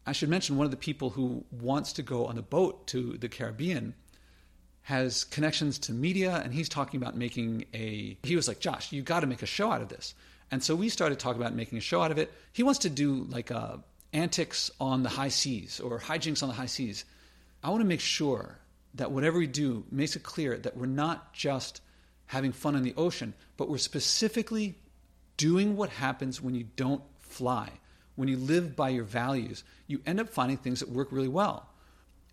I 0.05 0.11
should 0.11 0.29
mention 0.29 0.57
one 0.57 0.65
of 0.65 0.71
the 0.71 0.77
people 0.77 1.11
who 1.11 1.45
wants 1.51 1.93
to 1.93 2.01
go 2.01 2.25
on 2.25 2.37
a 2.37 2.41
boat 2.41 2.87
to 2.87 3.17
the 3.17 3.29
Caribbean 3.29 3.93
has 4.83 5.23
connections 5.23 5.77
to 5.77 5.93
media, 5.93 6.41
and 6.43 6.53
he's 6.53 6.67
talking 6.67 6.99
about 6.99 7.15
making 7.15 7.65
a. 7.73 8.17
He 8.23 8.35
was 8.35 8.47
like, 8.47 8.59
Josh, 8.59 8.91
you 8.91 9.01
got 9.01 9.19
to 9.19 9.27
make 9.27 9.43
a 9.43 9.45
show 9.45 9.71
out 9.71 9.81
of 9.81 9.89
this. 9.89 10.15
And 10.51 10.63
so 10.63 10.75
we 10.75 10.89
started 10.89 11.19
talking 11.19 11.39
about 11.39 11.53
making 11.53 11.77
a 11.77 11.81
show 11.81 12.01
out 12.01 12.09
of 12.11 12.17
it. 12.17 12.31
He 12.53 12.63
wants 12.63 12.79
to 12.79 12.89
do 12.89 13.27
like 13.29 13.51
uh, 13.51 13.77
antics 14.13 14.71
on 14.79 15.03
the 15.03 15.09
high 15.09 15.29
seas 15.29 15.79
or 15.79 15.99
hijinks 15.99 16.41
on 16.41 16.49
the 16.49 16.55
high 16.55 16.65
seas. 16.65 17.05
I 17.63 17.69
want 17.69 17.81
to 17.81 17.87
make 17.87 17.99
sure 17.99 18.57
that 18.95 19.11
whatever 19.11 19.37
we 19.37 19.47
do 19.47 19.85
makes 19.91 20.15
it 20.15 20.23
clear 20.23 20.57
that 20.57 20.77
we're 20.77 20.85
not 20.85 21.33
just 21.33 21.81
having 22.27 22.51
fun 22.51 22.75
in 22.75 22.83
the 22.83 22.93
ocean, 22.95 23.33
but 23.57 23.69
we're 23.69 23.77
specifically 23.77 24.75
doing 25.37 25.75
what 25.75 25.89
happens 25.89 26.41
when 26.41 26.53
you 26.55 26.65
don't 26.75 27.01
fly. 27.19 27.69
When 28.15 28.27
you 28.27 28.37
live 28.37 28.75
by 28.75 28.89
your 28.89 29.05
values, 29.05 29.63
you 29.87 30.01
end 30.05 30.19
up 30.19 30.29
finding 30.29 30.57
things 30.57 30.81
that 30.81 30.89
work 30.89 31.11
really 31.11 31.27
well. 31.27 31.69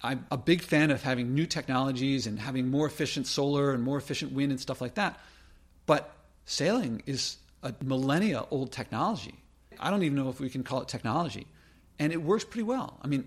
I'm 0.02 0.26
a 0.30 0.36
big 0.36 0.60
fan 0.60 0.90
of 0.90 1.02
having 1.02 1.34
new 1.34 1.46
technologies 1.46 2.26
and 2.26 2.38
having 2.38 2.70
more 2.70 2.86
efficient 2.86 3.26
solar 3.26 3.72
and 3.72 3.82
more 3.82 3.96
efficient 3.96 4.32
wind 4.32 4.50
and 4.50 4.60
stuff 4.60 4.80
like 4.80 4.94
that. 4.94 5.18
But 5.86 6.12
sailing 6.44 7.02
is 7.06 7.38
a 7.62 7.74
millennia 7.82 8.44
old 8.50 8.72
technology. 8.72 9.34
I 9.78 9.90
don't 9.90 10.02
even 10.02 10.16
know 10.16 10.28
if 10.28 10.40
we 10.40 10.50
can 10.50 10.64
call 10.64 10.82
it 10.82 10.88
technology. 10.88 11.46
And 11.98 12.12
it 12.12 12.22
works 12.22 12.44
pretty 12.44 12.64
well. 12.64 12.98
I 13.02 13.06
mean, 13.06 13.26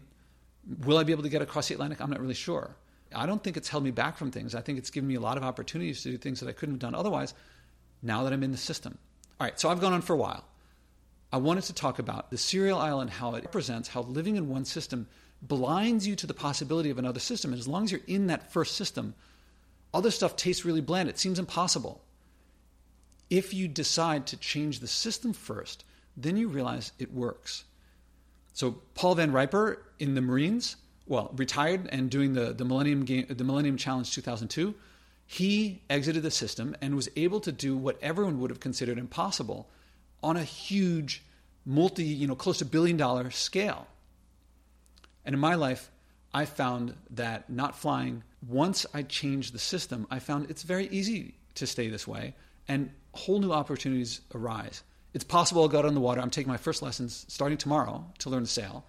will 0.85 0.97
I 0.97 1.03
be 1.03 1.11
able 1.11 1.23
to 1.23 1.29
get 1.29 1.41
across 1.41 1.69
the 1.69 1.73
Atlantic? 1.73 2.01
I'm 2.01 2.09
not 2.09 2.19
really 2.19 2.33
sure. 2.33 2.75
I 3.13 3.25
don't 3.25 3.43
think 3.43 3.57
it's 3.57 3.69
held 3.69 3.83
me 3.83 3.91
back 3.91 4.17
from 4.17 4.31
things. 4.31 4.55
I 4.55 4.61
think 4.61 4.77
it's 4.77 4.89
given 4.89 5.07
me 5.07 5.15
a 5.15 5.19
lot 5.19 5.37
of 5.37 5.43
opportunities 5.43 6.03
to 6.03 6.11
do 6.11 6.17
things 6.17 6.39
that 6.39 6.49
I 6.49 6.51
couldn't 6.51 6.75
have 6.75 6.79
done 6.79 6.95
otherwise 6.95 7.33
now 8.01 8.23
that 8.23 8.33
I'm 8.33 8.43
in 8.43 8.51
the 8.51 8.57
system. 8.57 8.97
All 9.39 9.45
right, 9.45 9.59
so 9.59 9.69
I've 9.69 9.81
gone 9.81 9.93
on 9.93 10.01
for 10.01 10.13
a 10.13 10.17
while. 10.17 10.45
I 11.31 11.37
wanted 11.37 11.63
to 11.65 11.73
talk 11.73 11.99
about 11.99 12.31
the 12.31 12.37
cereal 12.37 12.79
aisle 12.79 13.01
and 13.01 13.09
how 13.09 13.35
it 13.35 13.43
represents 13.43 13.89
how 13.89 14.01
living 14.01 14.35
in 14.35 14.49
one 14.49 14.65
system 14.65 15.07
blinds 15.41 16.07
you 16.07 16.15
to 16.17 16.27
the 16.27 16.33
possibility 16.33 16.89
of 16.89 16.97
another 16.97 17.19
system. 17.19 17.53
And 17.53 17.59
as 17.59 17.67
long 17.67 17.83
as 17.83 17.91
you're 17.91 18.01
in 18.07 18.27
that 18.27 18.51
first 18.51 18.75
system, 18.75 19.13
other 19.93 20.11
stuff 20.11 20.35
tastes 20.35 20.65
really 20.65 20.81
bland. 20.81 21.09
It 21.09 21.19
seems 21.19 21.39
impossible. 21.39 22.01
If 23.29 23.53
you 23.53 23.67
decide 23.67 24.25
to 24.27 24.37
change 24.37 24.79
the 24.79 24.87
system 24.87 25.33
first, 25.33 25.85
then 26.17 26.35
you 26.35 26.47
realize 26.47 26.91
it 26.99 27.13
works. 27.13 27.63
So 28.53 28.71
Paul 28.95 29.15
Van 29.15 29.31
Riper 29.31 29.85
in 29.99 30.15
the 30.15 30.21
Marines, 30.21 30.75
well, 31.09 31.31
retired 31.35 31.89
and 31.91 32.09
doing 32.09 32.33
the, 32.33 32.53
the 32.53 32.63
Millennium 32.63 33.03
Game, 33.03 33.25
the 33.27 33.43
Millennium 33.43 33.77
Challenge 33.77 34.09
2002, 34.09 34.75
he 35.25 35.81
exited 35.89 36.21
the 36.21 36.31
system 36.31 36.75
and 36.81 36.95
was 36.95 37.09
able 37.15 37.39
to 37.41 37.51
do 37.51 37.75
what 37.75 37.97
everyone 38.01 38.39
would 38.39 38.51
have 38.51 38.59
considered 38.59 38.97
impossible 38.97 39.67
on 40.21 40.37
a 40.37 40.43
huge 40.43 41.23
multi, 41.65 42.03
you 42.03 42.27
know, 42.27 42.35
close 42.35 42.59
to 42.59 42.65
billion 42.65 42.95
dollar 42.95 43.31
scale. 43.31 43.87
And 45.25 45.33
in 45.33 45.39
my 45.39 45.55
life, 45.55 45.89
I 46.31 46.45
found 46.45 46.95
that 47.11 47.49
not 47.49 47.77
flying, 47.77 48.23
once 48.47 48.85
I 48.93 49.01
changed 49.01 49.53
the 49.53 49.59
system, 49.59 50.05
I 50.11 50.19
found 50.19 50.49
it's 50.51 50.63
very 50.63 50.87
easy 50.87 51.33
to 51.55 51.65
stay 51.65 51.89
this 51.89 52.07
way. 52.07 52.35
And 52.67 52.91
whole 53.13 53.39
new 53.39 53.51
opportunities 53.51 54.21
arise. 54.35 54.83
It's 55.15 55.23
possible 55.23 55.63
I'll 55.63 55.69
go 55.69 55.79
out 55.79 55.85
on 55.85 55.95
the 55.95 56.01
water. 56.01 56.21
I'm 56.21 56.29
taking 56.29 56.51
my 56.51 56.57
first 56.57 56.83
lessons 56.83 57.25
starting 57.27 57.57
tomorrow 57.57 58.05
to 58.19 58.29
learn 58.29 58.43
to 58.43 58.47
sail. 58.47 58.85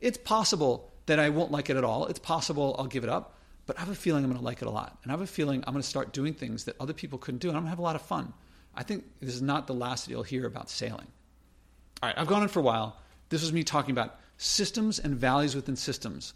It's 0.00 0.16
possible 0.16 0.89
that 1.10 1.18
I 1.18 1.28
won't 1.28 1.50
like 1.50 1.70
it 1.70 1.76
at 1.76 1.82
all. 1.82 2.06
It's 2.06 2.20
possible 2.20 2.76
I'll 2.78 2.86
give 2.86 3.02
it 3.02 3.10
up, 3.10 3.34
but 3.66 3.76
I 3.76 3.80
have 3.80 3.88
a 3.88 3.96
feeling 3.96 4.22
I'm 4.22 4.30
going 4.30 4.38
to 4.38 4.44
like 4.44 4.62
it 4.62 4.68
a 4.68 4.70
lot. 4.70 4.96
And 5.02 5.10
I 5.10 5.12
have 5.12 5.20
a 5.20 5.26
feeling 5.26 5.64
I'm 5.66 5.74
going 5.74 5.82
to 5.82 5.88
start 5.88 6.12
doing 6.12 6.34
things 6.34 6.64
that 6.66 6.76
other 6.78 6.92
people 6.92 7.18
couldn't 7.18 7.40
do, 7.40 7.48
and 7.48 7.56
I'm 7.56 7.64
going 7.64 7.66
to 7.66 7.70
have 7.70 7.80
a 7.80 7.82
lot 7.82 7.96
of 7.96 8.02
fun. 8.02 8.32
I 8.76 8.84
think 8.84 9.04
this 9.20 9.34
is 9.34 9.42
not 9.42 9.66
the 9.66 9.74
last 9.74 10.04
that 10.04 10.12
you'll 10.12 10.22
hear 10.22 10.46
about 10.46 10.70
sailing. 10.70 11.08
All 12.00 12.08
right, 12.08 12.14
I've 12.16 12.28
gone 12.28 12.42
on 12.42 12.48
for 12.48 12.60
a 12.60 12.62
while. 12.62 12.96
This 13.28 13.42
was 13.42 13.52
me 13.52 13.64
talking 13.64 13.90
about 13.90 14.20
systems 14.38 15.00
and 15.00 15.16
values 15.16 15.56
within 15.56 15.74
systems. 15.74 16.32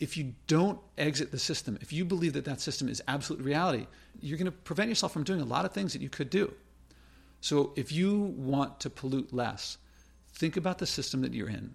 If 0.00 0.16
you 0.16 0.32
don't 0.46 0.78
exit 0.96 1.30
the 1.30 1.38
system, 1.38 1.76
if 1.82 1.92
you 1.92 2.06
believe 2.06 2.32
that 2.32 2.46
that 2.46 2.62
system 2.62 2.88
is 2.88 3.02
absolute 3.06 3.42
reality, 3.42 3.86
you're 4.22 4.38
going 4.38 4.46
to 4.46 4.52
prevent 4.52 4.88
yourself 4.88 5.12
from 5.12 5.24
doing 5.24 5.42
a 5.42 5.44
lot 5.44 5.66
of 5.66 5.72
things 5.72 5.92
that 5.92 6.00
you 6.00 6.08
could 6.08 6.30
do. 6.30 6.50
So 7.42 7.74
if 7.76 7.92
you 7.92 8.34
want 8.38 8.80
to 8.80 8.88
pollute 8.88 9.34
less, 9.34 9.76
think 10.32 10.56
about 10.56 10.78
the 10.78 10.86
system 10.86 11.20
that 11.20 11.34
you're 11.34 11.50
in. 11.50 11.74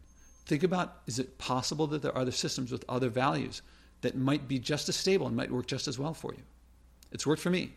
Think 0.49 0.63
about 0.63 1.03
is 1.05 1.19
it 1.19 1.37
possible 1.37 1.85
that 1.85 2.01
there 2.01 2.11
are 2.11 2.21
other 2.23 2.31
systems 2.31 2.71
with 2.71 2.83
other 2.89 3.07
values 3.07 3.61
that 4.01 4.17
might 4.17 4.47
be 4.47 4.57
just 4.57 4.89
as 4.89 4.95
stable 4.95 5.27
and 5.27 5.35
might 5.35 5.51
work 5.51 5.67
just 5.67 5.87
as 5.87 5.99
well 5.99 6.15
for 6.15 6.33
you? 6.33 6.41
It's 7.11 7.27
worked 7.27 7.43
for 7.43 7.51
me. 7.51 7.73